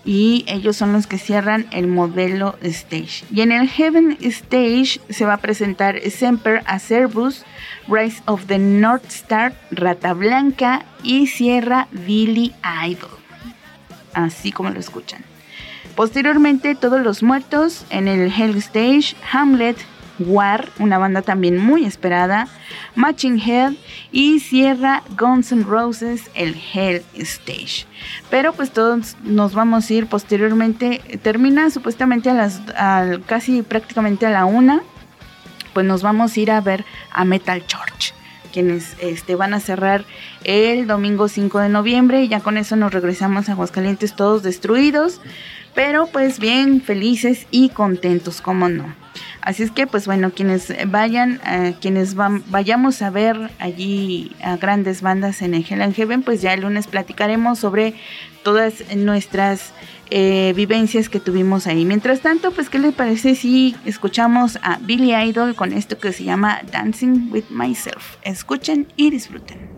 y 0.08 0.46
ellos 0.48 0.78
son 0.78 0.94
los 0.94 1.06
que 1.06 1.18
cierran 1.18 1.68
el 1.72 1.88
modelo 1.88 2.58
stage. 2.62 3.26
Y 3.30 3.42
en 3.42 3.52
el 3.52 3.68
Heaven 3.68 4.18
Stage 4.22 5.02
se 5.10 5.26
va 5.26 5.34
a 5.34 5.38
presentar 5.38 6.00
Semper 6.10 6.64
Acervus, 6.66 7.44
Rise 7.90 8.24
of 8.26 8.46
the 8.46 8.58
North 8.58 9.06
Star, 9.10 9.54
Rata 9.70 10.14
Blanca 10.14 10.86
y 11.04 11.28
cierra 11.28 11.90
Billy 11.92 12.54
Idol. 12.88 13.10
Así 14.14 14.54
como 14.54 14.70
lo 14.70 14.80
escuchan. 14.80 15.26
Posteriormente, 15.98 16.76
todos 16.76 17.02
los 17.02 17.22
muertos 17.22 17.86
en 17.90 18.08
el 18.08 18.32
Hell 18.32 18.56
Stage, 18.56 19.16
Hamlet, 19.30 19.78
War, 20.20 20.70
una 20.80 20.98
banda 20.98 21.22
también 21.22 21.58
muy 21.58 21.86
esperada, 21.86 22.48
Matching 22.96 23.40
Head 23.40 23.74
y 24.12 24.40
cierra 24.40 25.04
Guns 25.18 25.52
N' 25.52 25.64
Roses 25.64 26.24
el 26.34 26.56
Hell 26.74 27.04
Stage. 27.16 27.86
Pero 28.30 28.54
pues 28.54 28.72
todos 28.72 29.16
nos 29.24 29.54
vamos 29.54 29.90
a 29.90 29.94
ir 29.94 30.08
posteriormente, 30.08 31.02
termina 31.22 31.70
supuestamente 31.70 32.30
a 32.30 32.34
las 32.34 32.62
al- 32.76 33.24
casi 33.26 33.62
prácticamente 33.62 34.26
a 34.26 34.32
la 34.32 34.46
una, 34.46 34.82
pues 35.74 35.86
nos 35.86 36.02
vamos 36.02 36.36
a 36.36 36.40
ir 36.40 36.52
a 36.52 36.62
ver 36.62 36.86
a 37.12 37.24
Metal 37.26 37.66
Church 37.66 38.14
quienes 38.54 38.96
este, 39.02 39.36
van 39.36 39.54
a 39.54 39.60
cerrar 39.60 40.04
el 40.44 40.88
domingo 40.88 41.28
5 41.28 41.60
de 41.60 41.70
noviembre 41.70 42.24
y 42.24 42.28
ya 42.28 42.40
con 42.40 42.58
eso 42.58 42.76
nos 42.76 42.92
regresamos 42.92 43.50
a 43.50 43.52
Aguascalientes 43.52 44.16
todos 44.16 44.42
destruidos, 44.42 45.22
pero 45.76 46.08
pues 46.08 46.40
bien 46.40 46.82
felices 46.82 47.46
y 47.52 47.70
contentos, 47.70 48.42
como 48.42 48.68
no. 48.68 48.96
Así 49.48 49.64
es 49.64 49.72
que 49.72 49.88
pues 49.88 50.08
bueno, 50.08 50.32
quienes 50.32 50.74
vayan, 50.92 51.40
eh, 51.48 51.74
quienes 51.80 52.16
vayamos 52.16 53.02
a 53.02 53.10
ver 53.10 53.50
allí 53.60 54.36
a 54.44 54.58
grandes 54.58 55.02
bandas 55.02 55.42
en 55.42 55.54
el 55.54 55.66
Hell 55.66 55.82
and 55.82 55.96
Heaven, 55.96 56.22
pues 56.22 56.42
ya 56.42 56.54
el 56.54 56.64
lunes 56.64 56.86
platicaremos 56.86 57.58
sobre 57.58 57.94
todas 58.44 58.84
nuestras 58.94 59.72
eh, 60.10 60.52
vivencias 60.54 61.08
que 61.08 61.22
tuvimos 61.22 61.66
ahí. 61.66 61.86
Mientras 61.86 62.20
tanto, 62.20 62.52
pues 62.52 62.70
¿qué 62.70 62.78
les 62.78 62.94
parece 62.94 63.36
si 63.36 63.78
escuchamos 63.86 64.60
a 64.64 64.80
Billy 64.82 65.16
Idol 65.16 65.56
con 65.56 65.72
esto 65.72 65.98
que 65.98 66.12
se 66.12 66.26
llama 66.26 66.60
Dancing 66.70 67.32
with 67.32 67.46
Myself? 67.50 68.18
Escuchen 68.24 68.86
y 68.98 69.12
disfruten. 69.12 69.77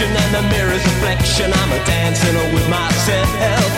Selection 0.00 0.16
and 0.16 0.34
the 0.34 0.56
mirror's 0.56 0.84
reflection, 0.84 1.52
I'm 1.52 1.72
a 1.72 1.84
dancing 1.84 2.34
with 2.54 2.68
myself. 2.68 3.69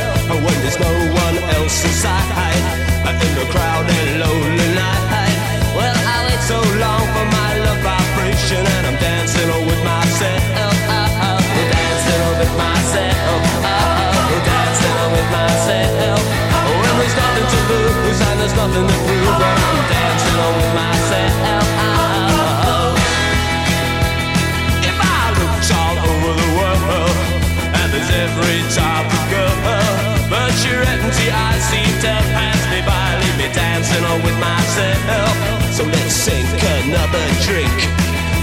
Myself. 34.72 35.74
So 35.74 35.84
let's 35.84 36.14
sink 36.14 36.48
another 36.80 37.24
drink. 37.44 37.76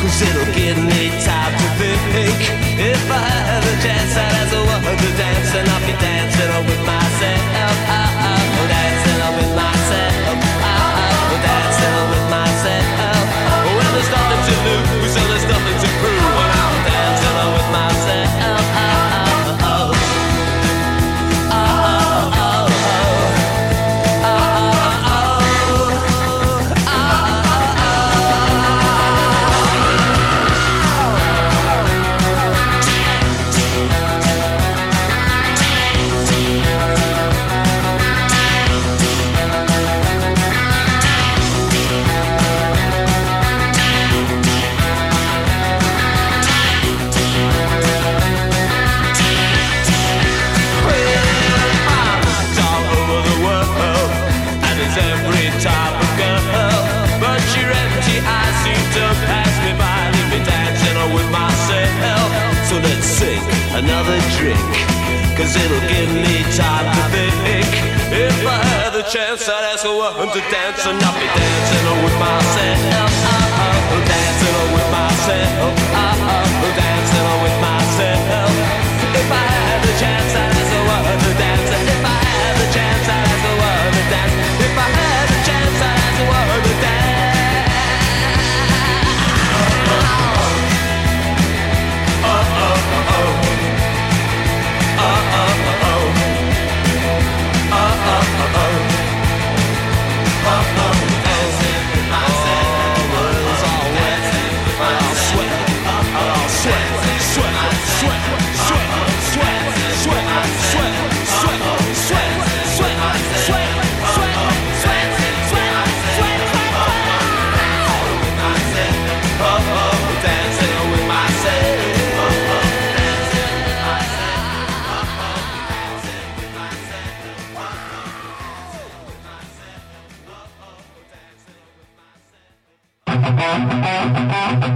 Cause 0.02 0.22
it'll 0.22 0.54
give 0.56 0.78
me 0.78 1.12
time 1.28 1.52
to 1.52 1.68
think 1.76 2.40
If 2.80 3.04
I 3.12 3.20
had 3.20 3.64
a 3.68 3.76
chance 3.84 4.16
I'd 4.16 4.32
ask 4.32 4.56
a 4.56 4.64
woman 4.64 4.96
to 4.96 5.10
dance 5.20 5.54
And 5.54 5.68
I'll 5.68 5.86
be 5.86 5.92
dancing 6.00 6.50
on 6.56 6.64
with 6.64 6.80
myself 6.88 7.52
oh, 7.60 8.64
Dancing 8.64 9.20
on 9.20 9.34
with 9.36 9.54
myself 9.60 10.40
oh, 10.64 11.36
Dancing 11.44 11.94
on 12.00 12.08
with 12.16 12.28
myself 12.32 13.28
Well 13.76 13.92
there's 13.92 14.08
nothing 14.08 14.42
to 14.48 14.56
lose 14.64 14.99
it'll 65.64 65.86
give 65.88 66.12
me 66.14 66.44
time 66.56 66.88
to 66.96 67.04
think. 67.44 67.70
If 68.10 68.42
I 68.46 68.58
had 68.64 68.92
the 68.94 69.04
chance, 69.04 69.48
I'd 69.48 69.74
ask 69.74 69.86
a 69.86 69.94
woman 69.94 70.28
to 70.34 70.42
dance, 70.50 70.86
and 70.86 70.98
I'll 70.98 71.14
be 71.14 71.28
dancing 71.28 71.88
with 72.04 72.18
myself. 72.18 73.12
Oh, 73.92 74.02
dancing 74.06 74.60
with 74.76 74.90
myself. 74.90 75.74
Oh, 75.94 76.72
dancing 76.74 77.30
with 77.44 77.58
myself. 77.62 78.52
If 79.20 79.30
I 79.30 79.46
had 79.46 79.80
the 79.86 79.94
chance, 80.02 80.32
I'd 80.36 80.54
ask 80.58 80.72
a 80.74 80.82
woman 80.90 81.18
to 81.24 81.32
dance. 81.38 81.70
If 81.70 82.04
I 82.06 82.20
had 82.30 82.56
the 82.62 82.68
chance, 82.76 83.06
I'd 83.10 83.30
ask 83.30 83.44
a 83.46 83.54
woman 83.62 83.92
to 83.94 84.04
dance. 84.14 84.36
If 84.66 84.74
I 84.78 84.88
had 84.90 85.26
the 85.30 85.40
chance, 85.48 85.78
I'd 85.82 86.00
ask 86.00 86.18
a 86.20 86.26
woman 86.30 86.60
to 86.66 86.74
dance. 86.82 86.99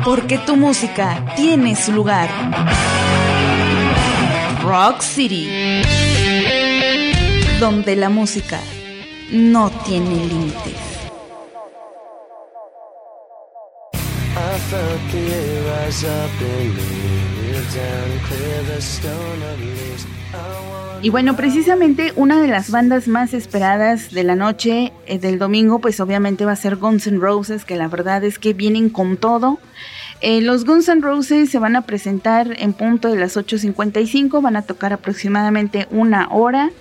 Porque 0.06 0.38
tu 0.38 0.58
música 0.58 1.34
tiene 1.38 1.76
su 1.76 1.94
lugar. 1.94 2.30
Rock 4.62 5.02
City. 5.02 5.48
Donde 7.60 7.96
la 7.96 8.10
música 8.10 8.60
no 9.32 9.70
tiene 9.86 10.16
límites. 10.26 10.94
Y 21.02 21.10
bueno, 21.10 21.36
precisamente 21.36 22.14
una 22.16 22.42
de 22.42 22.48
las 22.48 22.72
bandas 22.72 23.10
más 23.10 23.34
esperadas 23.34 24.12
de 24.12 24.24
la 24.24 24.36
noche 24.36 24.94
eh, 25.06 25.20
del 25.20 25.38
domingo, 25.38 25.80
pues 25.80 26.00
obviamente 26.00 26.46
va 26.46 26.54
a 26.54 26.56
ser 26.56 26.78
Guns 26.78 27.08
N' 27.08 27.20
Roses, 27.20 27.66
que 27.66 27.76
la 27.76 27.90
verdad 27.90 28.24
es 28.24 28.40
que 28.40 28.54
vienen 28.54 28.90
con 28.90 29.18
todo. 29.18 29.60
Eh, 30.26 30.40
los 30.40 30.64
Guns 30.64 30.88
N' 30.88 31.02
Roses 31.02 31.50
se 31.50 31.60
van 31.60 31.76
a 31.76 31.82
presentar 31.82 32.56
en 32.58 32.72
punto 32.72 33.10
de 33.10 33.18
las 33.20 33.36
8.55, 33.36 34.41
van 34.41 34.56
a 34.56 34.62
tocar 34.62 34.94
aproximadamente 34.94 35.86
una 35.91 36.30
hora. 36.30 36.72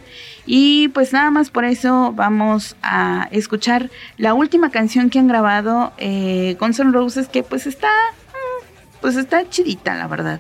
Y 0.47 0.87
pues 0.95 1.13
nada 1.13 1.33
más 1.33 1.51
por 1.51 1.65
eso 1.65 2.13
vamos 2.15 2.77
a 2.83 3.27
escuchar 3.33 3.91
la 4.17 4.35
última 4.35 4.71
canción 4.71 5.11
que 5.11 5.19
han 5.19 5.27
grabado 5.27 5.93
eh, 5.99 6.57
Guns 6.61 6.79
N' 6.79 6.93
Roses, 6.93 7.27
que 7.27 7.43
pues 7.43 7.67
está, 7.67 7.89
mm, 7.89 9.01
pues 9.01 9.17
está 9.17 9.51
chidita, 9.51 9.97
la 9.97 10.07
verdad. 10.07 10.39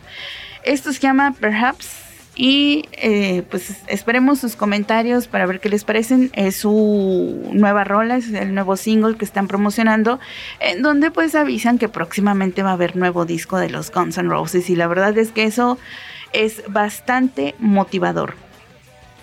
Esto 0.62 0.92
se 0.92 1.00
llama 1.00 1.34
Perhaps. 1.40 2.01
Y 2.34 2.88
eh, 2.92 3.42
pues 3.50 3.76
esperemos 3.88 4.40
sus 4.40 4.56
comentarios 4.56 5.28
para 5.28 5.44
ver 5.44 5.60
qué 5.60 5.68
les 5.68 5.84
parecen. 5.84 6.30
Es 6.34 6.56
su 6.56 7.50
nueva 7.52 7.84
rola, 7.84 8.16
es 8.16 8.32
el 8.32 8.54
nuevo 8.54 8.76
single 8.76 9.16
que 9.16 9.24
están 9.24 9.48
promocionando, 9.48 10.18
en 10.60 10.82
donde 10.82 11.10
pues 11.10 11.34
avisan 11.34 11.78
que 11.78 11.88
próximamente 11.88 12.62
va 12.62 12.70
a 12.70 12.74
haber 12.74 12.96
nuevo 12.96 13.26
disco 13.26 13.58
de 13.58 13.68
los 13.68 13.92
Guns 13.92 14.16
N' 14.16 14.30
Roses. 14.30 14.70
Y 14.70 14.76
la 14.76 14.86
verdad 14.86 15.16
es 15.18 15.30
que 15.30 15.44
eso 15.44 15.78
es 16.32 16.62
bastante 16.68 17.54
motivador. 17.58 18.34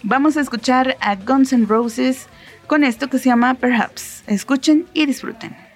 Vamos 0.04 0.38
a 0.38 0.42
escuchar 0.42 0.96
a 1.02 1.16
Guns 1.16 1.52
N' 1.52 1.66
Roses 1.66 2.28
con 2.68 2.84
esto 2.84 3.10
que 3.10 3.18
se 3.18 3.30
llama 3.30 3.56
Perhaps. 3.56 4.24
Escuchen 4.28 4.86
y 4.94 5.08
disfruten. 5.08 5.69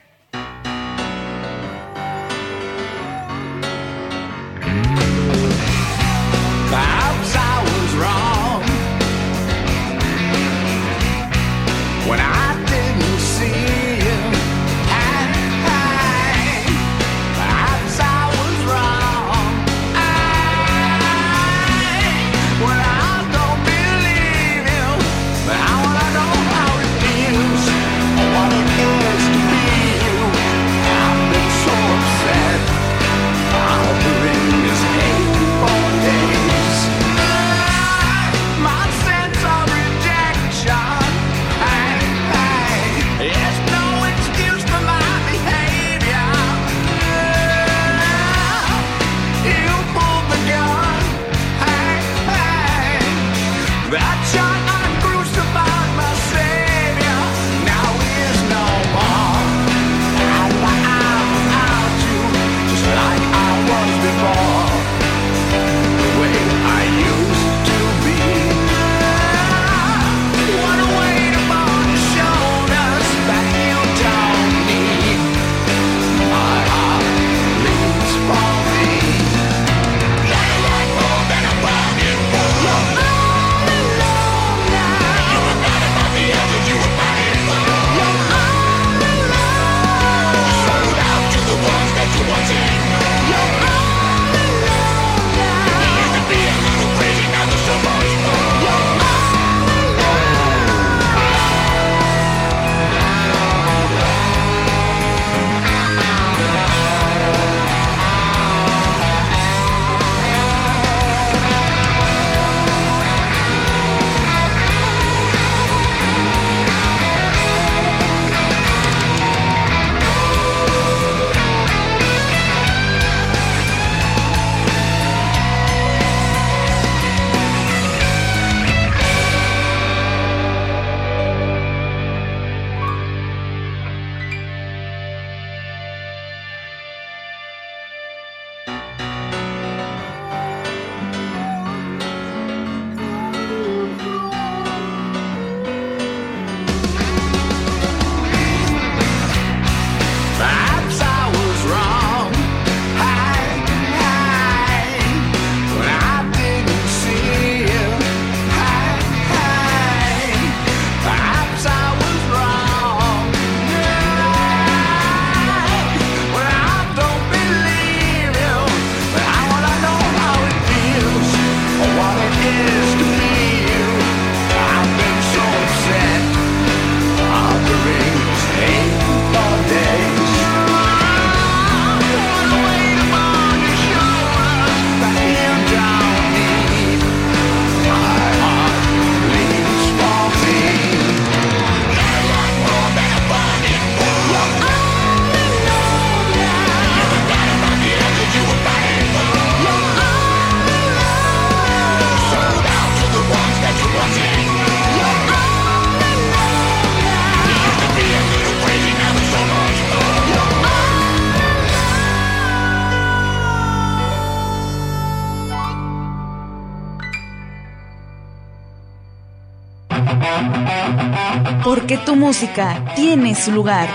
Música 222.33 222.83
tiene 222.95 223.35
su 223.35 223.51
lugar. 223.51 223.87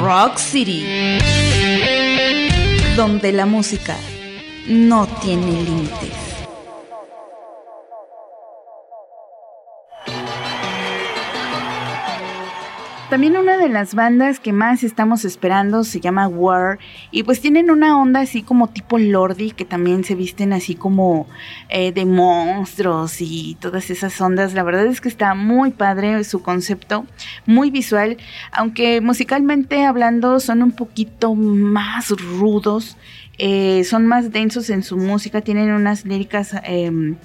Rock 0.00 0.38
City. 0.38 0.84
Donde 2.96 3.30
la 3.30 3.46
música 3.46 3.94
no 4.66 5.06
tiene 5.06 5.52
límites. 5.62 6.29
También 13.10 13.36
una 13.36 13.56
de 13.56 13.68
las 13.68 13.96
bandas 13.96 14.38
que 14.38 14.52
más 14.52 14.84
estamos 14.84 15.24
esperando 15.24 15.82
se 15.82 15.98
llama 15.98 16.28
War 16.28 16.78
y 17.10 17.24
pues 17.24 17.40
tienen 17.40 17.68
una 17.68 18.00
onda 18.00 18.20
así 18.20 18.42
como 18.42 18.68
tipo 18.68 18.98
Lordi 18.98 19.50
que 19.50 19.64
también 19.64 20.04
se 20.04 20.14
visten 20.14 20.52
así 20.52 20.76
como 20.76 21.26
eh, 21.70 21.90
de 21.90 22.06
monstruos 22.06 23.20
y 23.20 23.56
todas 23.60 23.90
esas 23.90 24.18
ondas. 24.20 24.54
La 24.54 24.62
verdad 24.62 24.86
es 24.86 25.00
que 25.00 25.08
está 25.08 25.34
muy 25.34 25.72
padre 25.72 26.22
su 26.22 26.40
concepto, 26.40 27.04
muy 27.46 27.72
visual, 27.72 28.16
aunque 28.52 29.00
musicalmente 29.00 29.84
hablando 29.84 30.38
son 30.38 30.62
un 30.62 30.70
poquito 30.70 31.34
más 31.34 32.10
rudos, 32.10 32.96
eh, 33.38 33.82
son 33.82 34.06
más 34.06 34.30
densos 34.30 34.70
en 34.70 34.84
su 34.84 34.96
música, 34.96 35.40
tienen 35.40 35.72
unas 35.72 36.04
líricas 36.04 36.54
em, 36.62 37.16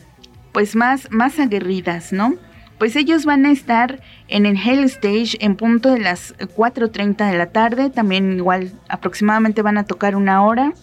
pues 0.51 0.75
más, 0.75 1.11
más 1.11 1.37
aguerridas, 1.37 2.11
¿no? 2.11 2.33
Pues 2.77 2.95
ellos 2.95 3.25
van 3.25 3.45
a 3.45 3.51
estar 3.51 4.01
en 4.27 4.45
el 4.45 4.57
Hell 4.57 4.83
Stage 4.83 5.37
en 5.39 5.55
punto 5.55 5.91
de 5.91 5.99
las 5.99 6.35
4.30 6.37 7.29
de 7.29 7.37
la 7.37 7.47
tarde. 7.47 7.89
También 7.89 8.37
igual 8.37 8.73
aproximadamente 8.89 9.61
van 9.61 9.77
a 9.77 9.85
tocar 9.85 10.15
una 10.15 10.43
hora. 10.43 10.73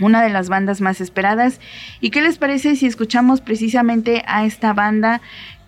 Una 0.00 0.22
de 0.22 0.30
las 0.30 0.48
bandas 0.48 0.80
más 0.80 1.00
esperadas. 1.00 1.60
¿Y 2.00 2.10
qué 2.10 2.20
les 2.20 2.36
parece 2.36 2.74
si 2.74 2.86
escuchamos 2.86 3.40
precisamente 3.40 4.24
a 4.26 4.44
esta 4.44 4.72
banda 4.72 5.20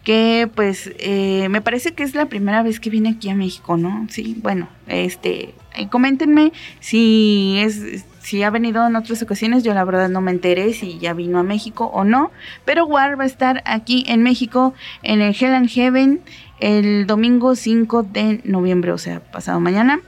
que 0.07 0.49
pues 0.55 0.93
eh, 0.99 1.49
me 1.49 1.61
parece 1.61 1.93
que 1.93 2.05
es 2.05 2.15
la 2.15 2.27
primera 2.27 2.63
vez 2.63 2.79
que 2.79 2.91
viene 2.91 3.09
aquí 3.09 3.29
a 3.29 3.35
México, 3.35 3.77
¿no? 3.77 4.07
Sí, 4.09 4.37
bueno, 4.41 4.69
este, 4.87 5.53
eh, 5.75 5.89
coméntenme 5.91 6.53
si 6.79 7.57
es 7.59 8.05
si 8.27 8.43
ha 8.43 8.51
venido 8.51 8.85
en 8.85 8.97
otras 8.97 9.23
ocasiones, 9.23 9.63
yo 9.63 9.73
la 9.73 9.85
verdad 9.85 10.09
no 10.09 10.21
me 10.21 10.33
enteré 10.33 10.73
si 10.73 10.99
ya 10.99 11.13
vino 11.13 11.39
a 11.39 11.45
México 11.45 11.85
o 11.95 12.03
no, 12.03 12.33
pero 12.65 12.85
War 12.85 13.17
va 13.17 13.23
a 13.23 13.27
estar 13.27 13.63
aquí 13.65 14.05
en 14.09 14.25
México 14.25 14.75
en 15.05 15.21
el 15.21 15.33
Hell 15.33 15.55
and 15.55 15.69
Heaven 15.69 16.23
el 16.59 17.07
domingo 17.07 17.55
5 17.55 18.03
de 18.03 18.41
noviembre, 18.43 18.91
o 18.91 18.99
sea, 18.99 19.21
pasado 19.21 19.61
mañana. 19.61 20.01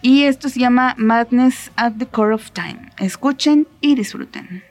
Y 0.00 0.26
esto 0.26 0.48
se 0.48 0.60
llama 0.60 0.94
Madness 0.96 1.72
at 1.74 1.94
the 1.98 2.06
Core 2.06 2.34
of 2.34 2.52
Time. 2.52 2.92
Escuchen 2.98 3.66
y 3.80 3.96
disfruten. 3.96 4.62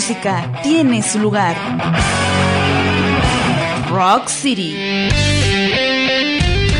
Música 0.00 0.50
tiene 0.62 1.02
su 1.02 1.18
lugar. 1.18 1.54
Rock 3.90 4.28
City. 4.28 4.74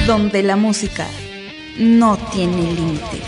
Donde 0.07 0.43
la 0.43 0.57
música 0.57 1.07
no 1.77 2.17
tiene 2.33 2.63
límites. 2.63 3.21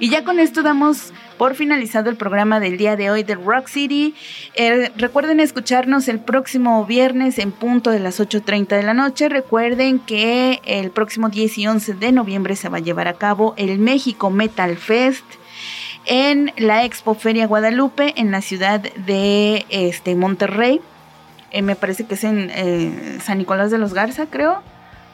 Y 0.00 0.10
ya 0.10 0.24
con 0.24 0.40
esto 0.40 0.64
damos 0.64 1.12
por 1.38 1.54
finalizado 1.54 2.10
el 2.10 2.16
programa 2.16 2.60
del 2.60 2.76
día 2.76 2.96
de 2.96 3.10
hoy 3.10 3.22
de 3.22 3.36
Rock 3.36 3.68
City. 3.68 4.14
Eh, 4.54 4.90
recuerden 4.96 5.40
escucharnos 5.40 6.08
el 6.08 6.18
próximo 6.18 6.84
viernes 6.84 7.38
en 7.38 7.52
punto 7.52 7.90
de 7.90 8.00
las 8.00 8.20
8.30 8.20 8.76
de 8.76 8.82
la 8.82 8.92
noche. 8.92 9.28
Recuerden 9.28 10.00
que 10.00 10.60
el 10.66 10.90
próximo 10.90 11.28
10 11.28 11.58
y 11.58 11.66
11 11.68 11.94
de 11.94 12.12
noviembre 12.12 12.56
se 12.56 12.68
va 12.68 12.78
a 12.78 12.80
llevar 12.80 13.08
a 13.08 13.14
cabo 13.14 13.54
el 13.56 13.78
México 13.78 14.30
Metal 14.30 14.76
Fest 14.76 15.24
en 16.04 16.52
la 16.56 16.84
Expo 16.84 17.14
Feria 17.14 17.46
Guadalupe 17.46 18.14
en 18.16 18.32
la 18.32 18.42
ciudad 18.42 18.80
de 18.80 19.64
este, 19.70 20.16
Monterrey. 20.16 20.80
Eh, 21.52 21.62
me 21.62 21.76
parece 21.76 22.04
que 22.04 22.14
es 22.14 22.24
en 22.24 22.50
eh, 22.52 23.18
San 23.22 23.38
Nicolás 23.38 23.70
de 23.70 23.78
los 23.78 23.94
Garza, 23.94 24.26
creo. 24.26 24.62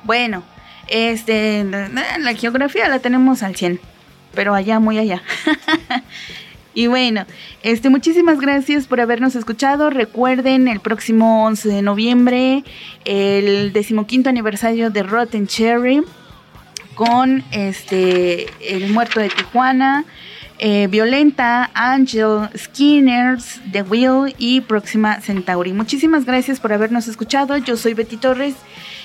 Bueno, 0.04 0.42
este, 0.88 1.64
la 1.64 2.34
geografía 2.34 2.88
la 2.88 2.98
tenemos 2.98 3.42
al 3.42 3.56
100, 3.56 3.80
pero 4.34 4.54
allá, 4.54 4.80
muy 4.80 4.98
allá. 4.98 5.22
y 6.74 6.86
bueno, 6.86 7.24
este, 7.62 7.88
muchísimas 7.90 8.40
gracias 8.40 8.86
por 8.86 9.00
habernos 9.00 9.34
escuchado. 9.36 9.90
Recuerden, 9.90 10.68
el 10.68 10.80
próximo 10.80 11.44
11 11.44 11.68
de 11.68 11.82
noviembre, 11.82 12.64
el 13.04 13.72
decimoquinto 13.72 14.28
aniversario 14.28 14.90
de 14.90 15.02
Rotten 15.02 15.46
Cherry 15.46 16.02
con 16.94 17.42
este, 17.50 18.46
El 18.60 18.90
Muerto 18.90 19.20
de 19.20 19.28
Tijuana. 19.28 20.04
eh, 20.58 20.86
Violenta, 20.86 21.70
Angel, 21.74 22.48
Skinners, 22.56 23.60
The 23.72 23.82
Will 23.82 24.34
y 24.38 24.60
Próxima 24.60 25.20
Centauri. 25.20 25.72
Muchísimas 25.72 26.24
gracias 26.24 26.60
por 26.60 26.72
habernos 26.72 27.08
escuchado. 27.08 27.56
Yo 27.56 27.76
soy 27.76 27.94
Betty 27.94 28.16
Torres 28.16 28.54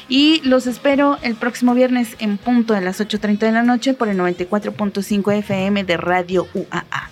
y 0.10 0.42
los 0.44 0.68
espero 0.68 1.18
el 1.22 1.36
próximo 1.36 1.74
viernes 1.74 2.16
en 2.20 2.38
punto 2.38 2.74
de 2.74 2.82
las 2.82 3.00
8.30 3.00 3.38
de 3.38 3.52
la 3.52 3.64
noche 3.64 3.94
por 3.94 4.10
el 4.10 4.18
94.5 4.18 5.34
FM 5.38 5.84
de 5.84 5.98
Radio 5.98 6.48
UAA. 6.54 7.10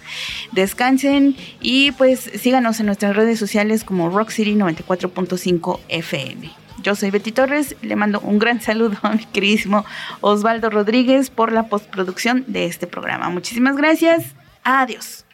Descansen 0.51 1.35
y 1.61 1.91
pues 1.93 2.19
síganos 2.19 2.79
en 2.79 2.87
nuestras 2.87 3.15
redes 3.15 3.39
sociales 3.39 3.83
como 3.83 4.09
Rock 4.09 4.31
City 4.31 4.55
94.5 4.55 5.79
FM. 5.87 6.51
Yo 6.83 6.95
soy 6.95 7.11
Betty 7.11 7.31
Torres, 7.31 7.75
le 7.81 7.95
mando 7.95 8.19
un 8.19 8.39
gran 8.39 8.61
saludo 8.61 8.97
a 9.01 9.11
mi 9.11 9.25
queridísimo 9.25 9.85
Osvaldo 10.21 10.69
Rodríguez 10.69 11.29
por 11.29 11.51
la 11.51 11.63
postproducción 11.63 12.45
de 12.47 12.65
este 12.65 12.87
programa. 12.87 13.29
Muchísimas 13.29 13.75
gracias. 13.75 14.35
Adiós. 14.63 15.25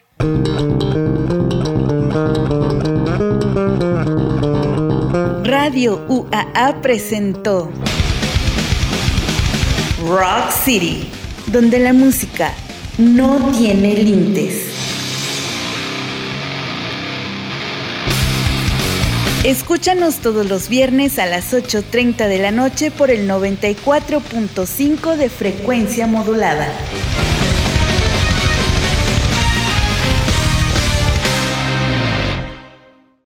Radio 5.44 6.06
UAA 6.08 6.80
presentó 6.80 7.70
Rock 10.08 10.50
City, 10.64 11.10
donde 11.48 11.80
la 11.80 11.92
música 11.92 12.54
no 12.96 13.52
tiene 13.52 13.94
límites. 13.94 14.68
Escúchanos 19.44 20.16
todos 20.20 20.48
los 20.48 20.70
viernes 20.70 21.18
a 21.18 21.26
las 21.26 21.52
8.30 21.52 22.26
de 22.26 22.38
la 22.38 22.50
noche 22.50 22.90
por 22.90 23.10
el 23.10 23.28
94.5 23.28 25.16
de 25.16 25.28
frecuencia 25.28 26.06
modulada. 26.06 26.72